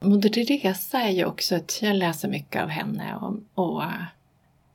Moder 0.00 0.28
Teresa 0.28 1.00
är 1.00 1.10
ju 1.10 1.24
också 1.24 1.54
ett, 1.54 1.78
jag 1.82 1.96
läser 1.96 2.28
mycket 2.28 2.62
av 2.62 2.68
henne 2.68 3.16
och, 3.16 3.36
och, 3.54 3.82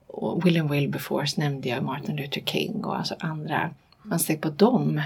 och 0.08 0.45
William 0.45 0.67
Wilberforce 0.71 1.41
nämnde 1.41 1.69
jag, 1.69 1.84
Martin 1.84 2.15
Luther 2.15 2.41
King 2.41 2.86
och 2.86 2.97
alltså 2.97 3.15
andra. 3.19 3.69
Man 4.04 4.19
ser 4.19 4.38
på 4.38 4.50
dem 4.50 5.02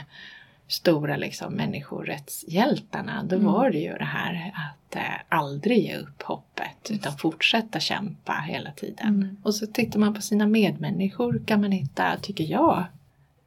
stora 0.72 1.18
liksom 1.18 1.54
människorättshjältarna, 1.54 3.24
då 3.24 3.36
Mm. 3.36 3.48
var 3.54 3.70
det 3.70 3.78
ju 3.78 3.94
det 3.98 4.06
här 4.06 4.54
att 4.56 4.96
eh, 4.96 5.02
aldrig 5.30 5.78
ge 5.86 5.98
upp 5.98 6.22
hoppet 6.22 6.92
utan 6.92 7.18
fortsätta 7.18 7.80
kämpa 7.80 8.34
hela 8.34 8.72
tiden. 8.72 9.08
Mm. 9.08 9.38
Och 9.44 9.56
så 9.56 9.68
tittar 9.68 10.00
man 10.00 10.14
på 10.14 10.22
sina 10.22 10.48
medmänniskor 10.48 11.42
kan 11.46 11.62
man 11.62 11.72
hitta, 11.72 12.18
tycker 12.22 12.44
jag, 12.44 12.84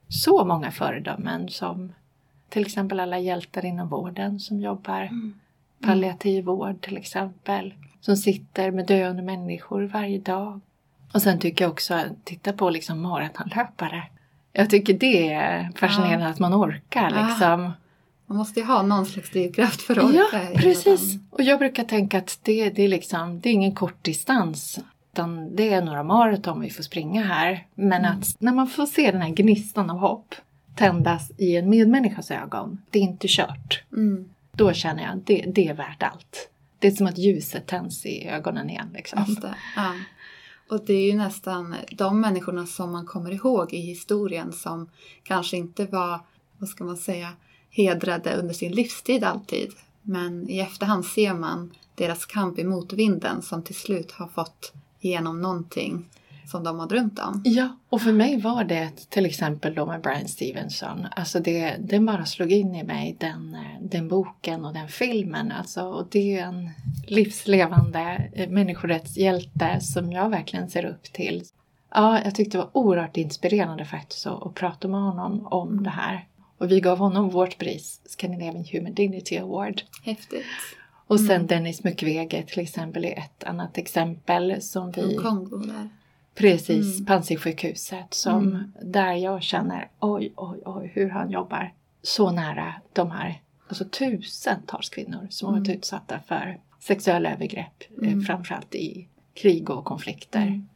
så 0.09 0.45
många 0.45 0.71
föredömen 0.71 1.49
som 1.49 1.93
till 2.49 2.63
exempel 2.63 3.01
alla 3.01 3.19
hjältar 3.19 3.65
inom 3.65 3.89
vården 3.89 4.41
som 4.41 4.61
jobbar 4.61 5.01
Mm. 5.03 5.35
palliativ 5.83 6.45
vård 6.45 6.81
till 6.81 6.97
exempel. 6.97 7.75
Som 8.01 8.17
sitter 8.17 8.71
med 8.71 8.87
döende 8.87 9.23
människor 9.23 9.83
varje 9.83 10.19
dag. 10.19 10.61
Och 11.15 11.23
sen 11.23 11.39
tycker 11.39 11.65
jag 11.65 11.73
också 11.73 12.01
titta 12.25 12.53
på 12.53 12.71
liksom 12.71 13.01
maratonlöpare. 13.03 14.03
Jag 14.57 14.71
tycker 14.71 14.95
det 14.95 15.33
är 15.33 15.71
fascinerande 15.77 16.27
att 16.29 16.39
man 16.39 16.55
orkar 16.55 17.11
Ja. 17.17 17.27
liksom. 17.29 17.73
Man 18.27 18.39
måste 18.39 18.61
ju 18.61 18.67
ha 18.67 18.83
någon 18.83 19.07
slags 19.07 19.31
drivkraft 19.31 19.83
för 19.83 19.99
att 19.99 20.05
orka. 20.05 20.43
Ja, 20.53 20.59
precis. 20.61 21.19
Och 21.31 21.43
jag 21.43 21.59
brukar 21.59 21.85
tänka 21.85 22.19
att 22.19 22.39
det, 22.43 22.71
det, 22.71 22.83
är 22.83 22.89
liksom, 22.89 23.41
det 23.41 23.49
är 23.49 23.53
ingen 23.53 23.75
kort 23.75 24.03
distans. 24.05 24.79
Utan 25.13 25.57
det 25.57 25.73
är 25.73 25.83
några 25.83 26.03
maraton 26.03 26.61
vi 26.61 26.71
får 26.71 26.83
springa 26.83 27.23
här. 27.25 27.67
Men 27.75 28.05
Mm. 28.05 28.19
att 28.19 28.37
när 28.39 28.53
man 28.53 28.67
får 28.67 28.87
se 28.87 29.11
den 29.11 29.21
här 29.21 29.31
gnistan 29.31 29.91
av 29.91 29.99
hopp 29.99 30.35
tändas 30.77 31.31
i 31.39 31.57
en 31.57 31.71
medmänniskas 31.71 32.31
ögon. 32.31 32.79
Det 32.91 32.99
är 32.99 33.03
inte 33.03 33.27
kört. 33.31 33.83
Mm. 33.93 34.29
Då 34.53 34.73
känner 34.73 35.03
jag 35.03 35.13
att 35.13 35.27
det, 35.27 35.45
det 35.55 35.69
är 35.69 35.75
värt 35.75 36.03
allt. 36.03 36.51
Det 36.79 36.87
är 36.87 36.91
som 36.93 37.07
att 37.07 37.19
ljuset 37.19 37.67
tänds 37.67 38.07
i 38.07 38.29
ögonen 38.29 38.71
igen. 38.71 38.91
Liksom. 38.95 39.37
Ja. 39.77 39.93
Och 40.69 40.85
det 40.85 40.95
är 40.95 41.03
ju 41.03 41.15
nästan 41.15 41.75
de 41.93 42.21
människorna 42.21 42.67
som 42.67 42.93
man 42.93 43.07
kommer 43.07 43.31
ihåg 43.31 43.73
i 43.73 43.81
historien 43.81 44.53
som 44.53 44.91
kanske 45.23 45.57
inte 45.57 45.87
var, 45.87 46.21
vad 46.59 46.69
ska 46.69 46.85
man 46.85 46.97
säga, 46.97 47.33
hedrade 47.71 48.37
under 48.37 48.55
sin 48.55 48.73
livstid 48.73 49.25
alltid. 49.25 49.73
Men 50.03 50.51
i 50.51 50.59
efterhand 50.59 51.07
ser 51.07 51.35
man 51.35 51.75
deras 51.95 52.27
kamp 52.27 52.59
emot 52.59 52.93
vinden 52.93 53.43
som 53.43 53.63
till 53.63 53.75
slut 53.75 54.13
har 54.13 54.29
fått 54.29 54.73
igenom 55.01 55.43
någonting 55.43 56.09
som 56.47 56.65
de 56.65 56.79
har 56.79 56.87
drömt 56.87 57.19
om. 57.19 57.43
Ja, 57.45 57.69
och 57.89 58.03
för 58.03 58.13
mig 58.13 58.41
var 58.41 58.65
det 58.65 59.11
till 59.11 59.27
exempel 59.27 59.75
då 59.75 59.87
med 59.87 60.01
Brian 60.01 60.29
Stevenson. 60.29 61.07
Alltså 61.17 61.41
det, 61.41 61.77
det 61.79 62.01
bara 62.01 62.27
slog 62.27 62.53
in 62.53 62.75
i 62.75 62.85
mig, 62.85 63.17
den, 63.21 63.57
den 63.81 64.09
boken 64.09 64.65
och 64.65 64.75
den 64.75 64.89
filmen. 64.89 65.53
Alltså, 65.53 65.83
och 65.83 66.07
det 66.11 66.39
är 66.39 66.45
en 66.45 66.71
livslevande 67.07 68.31
människorättshjälte 68.49 69.81
som 69.81 70.13
jag 70.13 70.29
verkligen 70.29 70.71
ser 70.71 70.85
upp 70.85 71.03
till. 71.03 71.43
Ja, 71.95 72.21
jag 72.25 72.35
tyckte 72.35 72.59
det 72.59 72.63
var 72.63 72.71
oerhört 72.77 73.17
inspirerande 73.17 73.85
faktiskt 73.85 74.27
att, 74.27 74.47
att 74.47 74.55
prata 74.55 74.89
med 74.89 75.01
honom 75.01 75.47
om 75.47 75.83
det 75.83 75.91
här. 75.91 76.29
Och 76.59 76.71
vi 76.71 76.81
gav 76.81 76.99
honom 76.99 77.29
vårt 77.29 77.59
pris, 77.59 78.01
Scandinavian 78.05 78.65
Human 78.73 78.95
Dignity 78.95 79.37
Award. 79.37 79.83
Häftigt. 80.05 80.45
Och 81.07 81.21
sen 81.21 81.47
Dennis 81.47 81.85
Mukwege 81.85 82.43
till 82.43 82.61
exempel 82.61 83.05
är 83.05 83.19
ett 83.19 83.45
annat 83.45 83.79
exempel 83.79 84.63
som 84.63 84.91
vi... 84.91 85.03
Från 85.03 85.23
Kongo 85.23 85.57
där. 85.57 85.89
Precis, 86.35 86.95
Mm. 86.95 87.07
Panzisjukhuset 87.07 88.15
som 88.15 88.49
Mm. 88.49 88.73
där 88.83 89.13
jag 89.13 89.43
känner 89.43 89.89
oj, 90.01 90.33
oj, 90.37 90.61
oj 90.65 90.91
hur 90.95 91.11
han 91.11 91.31
jobbar 91.31 91.73
så 92.03 92.31
nära 92.31 92.75
de 92.93 93.11
här 93.11 93.41
alltså 93.69 93.85
tusentals 93.85 94.89
kvinnor 94.89 95.27
som 95.31 95.47
har 95.49 95.53
varit 95.59 95.69
Mm. 95.69 95.79
utsatta 95.79 96.21
för 96.29 96.59
sexuella 96.81 97.31
övergrepp, 97.33 97.83
eh, 98.03 98.09
Mm. 98.09 98.23
framförallt 98.25 98.75
i 98.75 99.09
krig 99.35 99.71
och 99.71 99.85
konflikter. 99.85 100.41
Mm. 100.43 100.69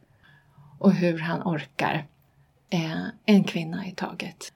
Och 0.79 0.93
hur 0.93 1.19
han 1.19 1.41
orkar 1.41 2.05
eh, 2.69 3.03
en 3.25 3.43
kvinna 3.43 3.87
i 3.87 3.91
taget. 3.91 4.53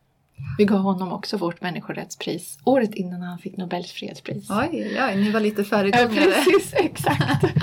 Vi 0.58 0.66
gav 0.66 0.80
honom 0.80 1.12
också 1.12 1.38
vårt 1.38 1.62
människorättspris 1.62 2.60
året 2.66 2.96
innan 2.96 3.22
han 3.22 3.38
fick 3.40 3.58
Nobels 3.58 3.92
fredspris. 3.92 4.50
Oj, 4.50 4.98
oj, 5.10 5.16
ni 5.16 5.32
var 5.32 5.40
lite 5.40 5.62
Ja, 5.62 5.66
föregångare. 5.66 6.08
precis, 6.26 6.74
exakt. 6.78 7.44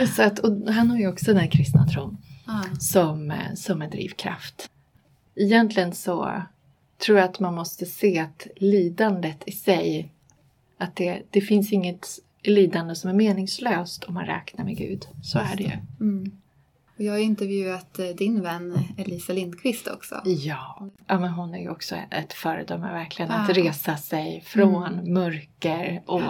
Eh, 0.00 0.06
så 0.08 0.22
att, 0.22 0.38
och 0.38 0.72
han 0.74 0.90
har 0.90 0.98
ju 0.98 1.08
också 1.08 1.34
den 1.34 1.48
kristna 1.48 1.86
tron 1.86 2.16
Ja. 2.48 2.64
som, 2.80 3.30
eh, 3.30 3.54
som 3.54 3.82
en 3.82 3.90
drivkraft. 3.90 4.70
Egentligen 5.34 5.92
så 5.92 6.42
tror 6.98 7.18
jag 7.18 7.28
att 7.28 7.40
man 7.40 7.54
måste 7.54 7.86
se 7.86 8.18
att 8.18 8.46
lidandet 8.56 9.42
i 9.46 9.52
sig, 9.52 10.12
att 10.78 10.96
det, 10.96 11.22
det 11.30 11.40
finns 11.40 11.72
inget 11.72 12.06
lidande 12.42 12.94
som 12.94 13.10
är 13.10 13.14
meningslöst 13.14 14.04
om 14.04 14.14
man 14.14 14.26
räknar 14.26 14.64
med 14.64 14.76
Gud. 14.76 15.06
Så 15.22 15.38
är 15.38 15.56
det 15.56 15.62
ju. 15.62 15.72
Mm. 16.00 16.32
Jag 16.96 17.12
har 17.12 17.18
intervjuat 17.18 17.98
eh, 17.98 18.06
din 18.06 18.42
vän 18.42 18.78
Elisa 18.98 19.32
Lindqvist 19.32 19.88
också. 19.88 20.22
Ja. 20.24 20.88
ja, 21.06 21.18
men 21.18 21.30
hon 21.30 21.54
är 21.54 21.58
ju 21.58 21.70
också 21.70 21.96
ett 22.10 22.32
föredöme 22.32 22.92
verkligen. 22.92 23.30
Att 23.30 23.56
Ja. 23.56 23.64
resa 23.64 23.96
sig 23.96 24.42
från 24.46 25.12
mörker 25.12 26.02
och 26.06 26.22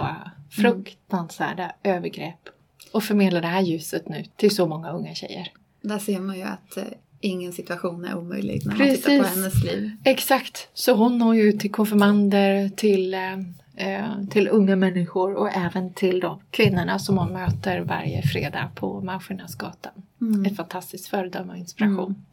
fruktansvärda 0.49 1.71
övergrepp 1.83 2.49
och 2.93 3.03
förmedla 3.03 3.41
det 3.41 3.47
här 3.47 3.61
ljuset 3.61 4.09
nu 4.09 4.23
till 4.35 4.55
så 4.55 4.67
många 4.67 4.91
unga 4.91 5.15
tjejer. 5.15 5.51
Där 5.81 5.99
ser 5.99 6.19
man 6.19 6.37
ju 6.37 6.43
att 6.43 6.77
eh, 6.77 6.83
ingen 7.19 7.53
situation 7.53 8.05
är 8.05 8.17
omöjlig 8.17 8.61
när 8.65 8.71
man 8.71 8.77
Precis. 8.77 9.05
tittar 9.05 9.19
på 9.19 9.29
hennes 9.29 9.63
liv. 9.63 9.91
Exakt, 10.03 10.69
så 10.73 10.93
hon 10.93 11.17
når 11.17 11.35
ju 11.35 11.51
till 11.51 11.71
konfirmander, 11.71 12.69
till, 12.69 13.13
eh, 13.13 14.23
till 14.29 14.47
unga 14.47 14.75
människor 14.75 15.33
och 15.33 15.49
även 15.51 15.93
till 15.93 16.19
de 16.19 16.41
kvinnorna 16.51 16.99
som 16.99 17.17
hon 17.17 17.33
möter 17.33 17.81
varje 17.81 18.21
fredag 18.21 18.71
på 18.75 19.01
Malmskillnadsgatan. 19.01 19.93
Mm. 20.21 20.45
Ett 20.45 20.55
fantastiskt 20.55 21.07
föredöme 21.07 21.51
och 21.51 21.57
inspiration. 21.57 22.05
Mm. 22.05 22.25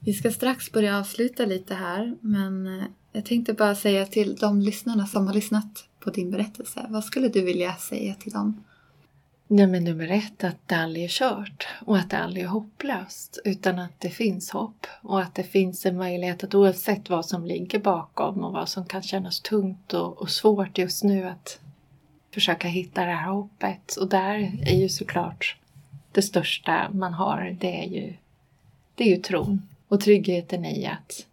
Vi 0.00 0.12
ska 0.12 0.30
strax 0.30 0.72
börja 0.72 0.98
avsluta 0.98 1.46
lite 1.46 1.74
här 1.74 2.16
men 2.20 2.66
eh, 2.66 2.84
jag 3.12 3.24
tänkte 3.24 3.52
bara 3.52 3.74
säga 3.74 4.06
till 4.06 4.36
de 4.36 4.60
lyssnarna 4.60 5.06
som 5.06 5.26
har 5.26 5.34
lyssnat 5.34 5.84
på 6.00 6.10
din 6.10 6.30
berättelse. 6.30 6.86
Vad 6.88 7.04
skulle 7.04 7.28
du 7.28 7.42
vilja 7.42 7.74
säga 7.74 8.14
till 8.14 8.32
dem? 8.32 8.64
Nej 9.48 9.66
men 9.66 9.84
nummer 9.84 10.08
ett, 10.08 10.44
att 10.44 10.68
det 10.68 10.74
aldrig 10.74 11.04
är 11.04 11.08
kört 11.08 11.66
och 11.86 11.96
att 11.96 12.10
det 12.10 12.18
aldrig 12.18 12.44
är 12.44 12.48
hopplöst 12.48 13.38
utan 13.44 13.78
att 13.78 14.00
det 14.00 14.10
finns 14.10 14.50
hopp 14.50 14.86
och 15.02 15.20
att 15.20 15.34
det 15.34 15.42
finns 15.42 15.86
en 15.86 15.96
möjlighet 15.96 16.44
att 16.44 16.54
oavsett 16.54 17.10
vad 17.10 17.26
som 17.26 17.46
ligger 17.46 17.78
bakom 17.78 18.44
och 18.44 18.52
vad 18.52 18.68
som 18.68 18.86
kan 18.86 19.02
kännas 19.02 19.40
tungt 19.40 19.92
och, 19.92 20.18
och 20.18 20.30
svårt 20.30 20.78
just 20.78 21.04
nu 21.04 21.24
att 21.24 21.60
försöka 22.30 22.68
hitta 22.68 23.04
det 23.04 23.12
här 23.12 23.30
hoppet. 23.30 23.96
Och 23.96 24.08
där 24.08 24.52
är 24.66 24.76
ju 24.76 24.88
såklart 24.88 25.56
det 26.12 26.22
största 26.22 26.90
man 26.92 27.14
har 27.14 27.56
det 27.60 27.84
är 27.84 27.88
ju, 27.88 28.14
det 28.94 29.04
är 29.04 29.16
ju 29.16 29.22
tron 29.22 29.68
och 29.88 30.00
tryggheten 30.00 30.64
i 30.64 30.86
att 30.86 31.26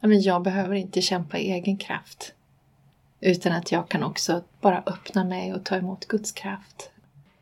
jag 0.00 0.42
behöver 0.42 0.74
inte 0.74 1.02
kämpa 1.02 1.38
i 1.38 1.52
egen 1.52 1.76
kraft 1.76 2.34
utan 3.22 3.52
att 3.52 3.72
jag 3.72 3.88
kan 3.88 4.02
också 4.02 4.42
bara 4.60 4.82
öppna 4.86 5.24
mig 5.24 5.54
och 5.54 5.64
ta 5.64 5.76
emot 5.76 6.08
Guds 6.08 6.32
kraft. 6.32 6.90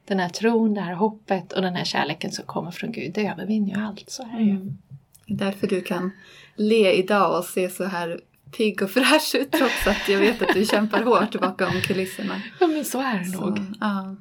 Den 0.04 0.18
här 0.18 0.28
tron, 0.28 0.74
det 0.74 0.80
här 0.80 0.94
hoppet 0.94 1.52
och 1.52 1.62
den 1.62 1.74
här 1.74 1.84
kärleken 1.84 2.32
som 2.32 2.44
kommer 2.44 2.70
från 2.70 2.92
Gud, 2.92 3.12
det 3.14 3.26
övervinner 3.26 3.74
ju 3.76 3.82
allt. 3.82 4.10
Så 4.10 4.22
är 4.22 4.36
det 4.36 4.42
ju. 4.42 4.50
Mm. 4.50 4.78
Det 5.26 5.34
är 5.34 5.38
därför 5.38 5.66
du 5.66 5.80
kan 5.80 6.10
le 6.56 6.92
idag 6.92 7.38
och 7.38 7.44
se 7.44 7.70
så 7.70 7.84
här 7.84 8.20
pigg 8.56 8.82
och 8.82 8.90
fräsch 8.90 9.34
ut 9.34 9.52
trots 9.52 9.86
att 9.86 10.08
jag 10.08 10.18
vet 10.18 10.42
att 10.42 10.54
du 10.54 10.64
kämpar 10.66 11.02
hårt 11.02 11.40
bakom 11.40 11.80
kulisserna. 11.80 12.42
Ja 12.60 12.66
men 12.66 12.84
så 12.84 13.00
är 13.00 13.18
det 13.18 13.24
så, 13.24 13.46
nog. 13.46 13.58
Ja. 13.80 14.16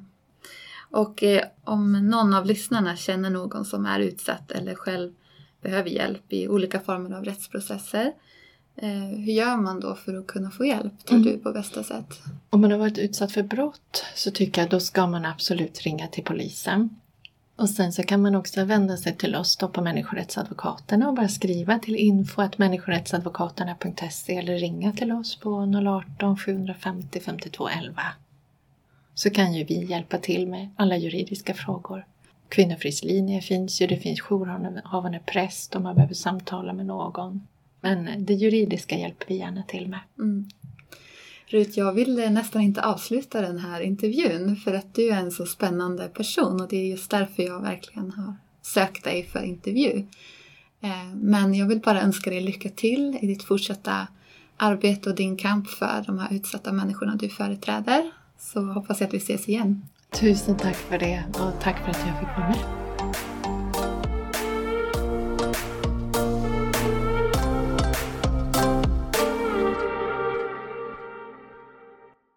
Och 0.90 1.22
eh, 1.22 1.44
om 1.64 1.92
någon 1.92 2.34
av 2.34 2.46
lyssnarna 2.46 2.96
känner 2.96 3.30
någon 3.30 3.64
som 3.64 3.86
är 3.86 4.00
utsatt 4.00 4.50
eller 4.50 4.74
själv 4.74 5.12
behöver 5.62 5.90
hjälp 5.90 6.32
i 6.32 6.48
olika 6.48 6.80
former 6.80 7.16
av 7.16 7.24
rättsprocesser 7.24 8.12
hur 8.88 9.32
gör 9.32 9.56
man 9.56 9.80
då 9.80 9.94
för 9.94 10.14
att 10.14 10.26
kunna 10.26 10.50
få 10.50 10.64
hjälp, 10.64 11.04
tror 11.04 11.18
mm. 11.18 11.32
du, 11.32 11.38
på 11.38 11.52
bästa 11.52 11.84
sätt? 11.84 12.20
Om 12.50 12.60
man 12.60 12.70
har 12.70 12.78
varit 12.78 12.98
utsatt 12.98 13.32
för 13.32 13.42
brott 13.42 14.04
så 14.14 14.30
tycker 14.30 14.62
jag 14.62 14.70
då 14.70 14.80
ska 14.80 15.06
man 15.06 15.24
absolut 15.24 15.80
ringa 15.80 16.06
till 16.06 16.24
polisen. 16.24 17.00
Och 17.56 17.70
sen 17.70 17.92
så 17.92 18.02
kan 18.02 18.22
man 18.22 18.34
också 18.34 18.64
vända 18.64 18.96
sig 18.96 19.16
till 19.16 19.36
oss 19.36 19.56
då 19.56 19.68
på 19.68 19.82
Människorättsadvokaterna 19.82 21.08
och 21.08 21.14
bara 21.14 21.28
skriva 21.28 21.78
till 21.78 21.96
info 21.96 22.48
människorättsadvokaterna.se 22.56 24.36
eller 24.36 24.58
ringa 24.58 24.92
till 24.92 25.12
oss 25.12 25.36
på 25.36 25.50
018 26.18 26.36
750 26.36 27.20
52 27.20 27.68
11. 27.68 28.02
Så 29.14 29.30
kan 29.30 29.54
ju 29.54 29.64
vi 29.64 29.84
hjälpa 29.84 30.18
till 30.18 30.48
med 30.48 30.68
alla 30.76 30.96
juridiska 30.96 31.54
frågor. 31.54 32.06
Kvinnofridslinje 32.48 33.40
finns 33.40 33.82
ju, 33.82 33.86
det 33.86 33.96
finns 33.96 34.20
jourhavande 34.20 35.20
präst 35.26 35.76
om 35.76 35.82
man 35.82 35.94
behöver 35.94 36.14
samtala 36.14 36.72
med 36.72 36.86
någon. 36.86 37.46
Men 37.80 38.24
det 38.24 38.34
juridiska 38.34 38.98
hjälper 38.98 39.26
vi 39.28 39.36
gärna 39.36 39.62
till 39.62 39.88
med. 39.88 40.00
Mm. 40.18 40.48
Rut, 41.46 41.76
jag 41.76 41.92
vill 41.92 42.30
nästan 42.32 42.62
inte 42.62 42.82
avsluta 42.82 43.40
den 43.40 43.58
här 43.58 43.80
intervjun 43.80 44.56
för 44.56 44.74
att 44.74 44.94
du 44.94 45.10
är 45.10 45.16
en 45.16 45.30
så 45.30 45.46
spännande 45.46 46.08
person 46.08 46.60
och 46.60 46.68
det 46.68 46.76
är 46.76 46.86
just 46.86 47.10
därför 47.10 47.42
jag 47.42 47.60
verkligen 47.60 48.10
har 48.10 48.34
sökt 48.62 49.04
dig 49.04 49.26
för 49.26 49.42
intervju. 49.42 50.06
Eh, 50.80 51.14
men 51.14 51.54
jag 51.54 51.66
vill 51.66 51.80
bara 51.80 52.02
önska 52.02 52.30
dig 52.30 52.40
lycka 52.40 52.68
till 52.68 53.18
i 53.22 53.26
ditt 53.26 53.42
fortsatta 53.42 54.06
arbete 54.56 55.10
och 55.10 55.16
din 55.16 55.36
kamp 55.36 55.68
för 55.68 56.04
de 56.06 56.18
här 56.18 56.34
utsatta 56.34 56.72
människorna 56.72 57.16
du 57.16 57.28
företräder. 57.28 58.10
Så 58.38 58.60
hoppas 58.60 59.00
jag 59.00 59.08
att 59.08 59.14
vi 59.14 59.18
ses 59.18 59.48
igen. 59.48 59.82
Tusen 60.10 60.56
tack 60.56 60.76
för 60.76 60.98
det 60.98 61.24
och 61.28 61.62
tack 61.62 61.78
för 61.78 61.90
att 61.90 62.06
jag 62.06 62.18
fick 62.18 62.28
vara 62.28 62.48
med. 62.48 62.89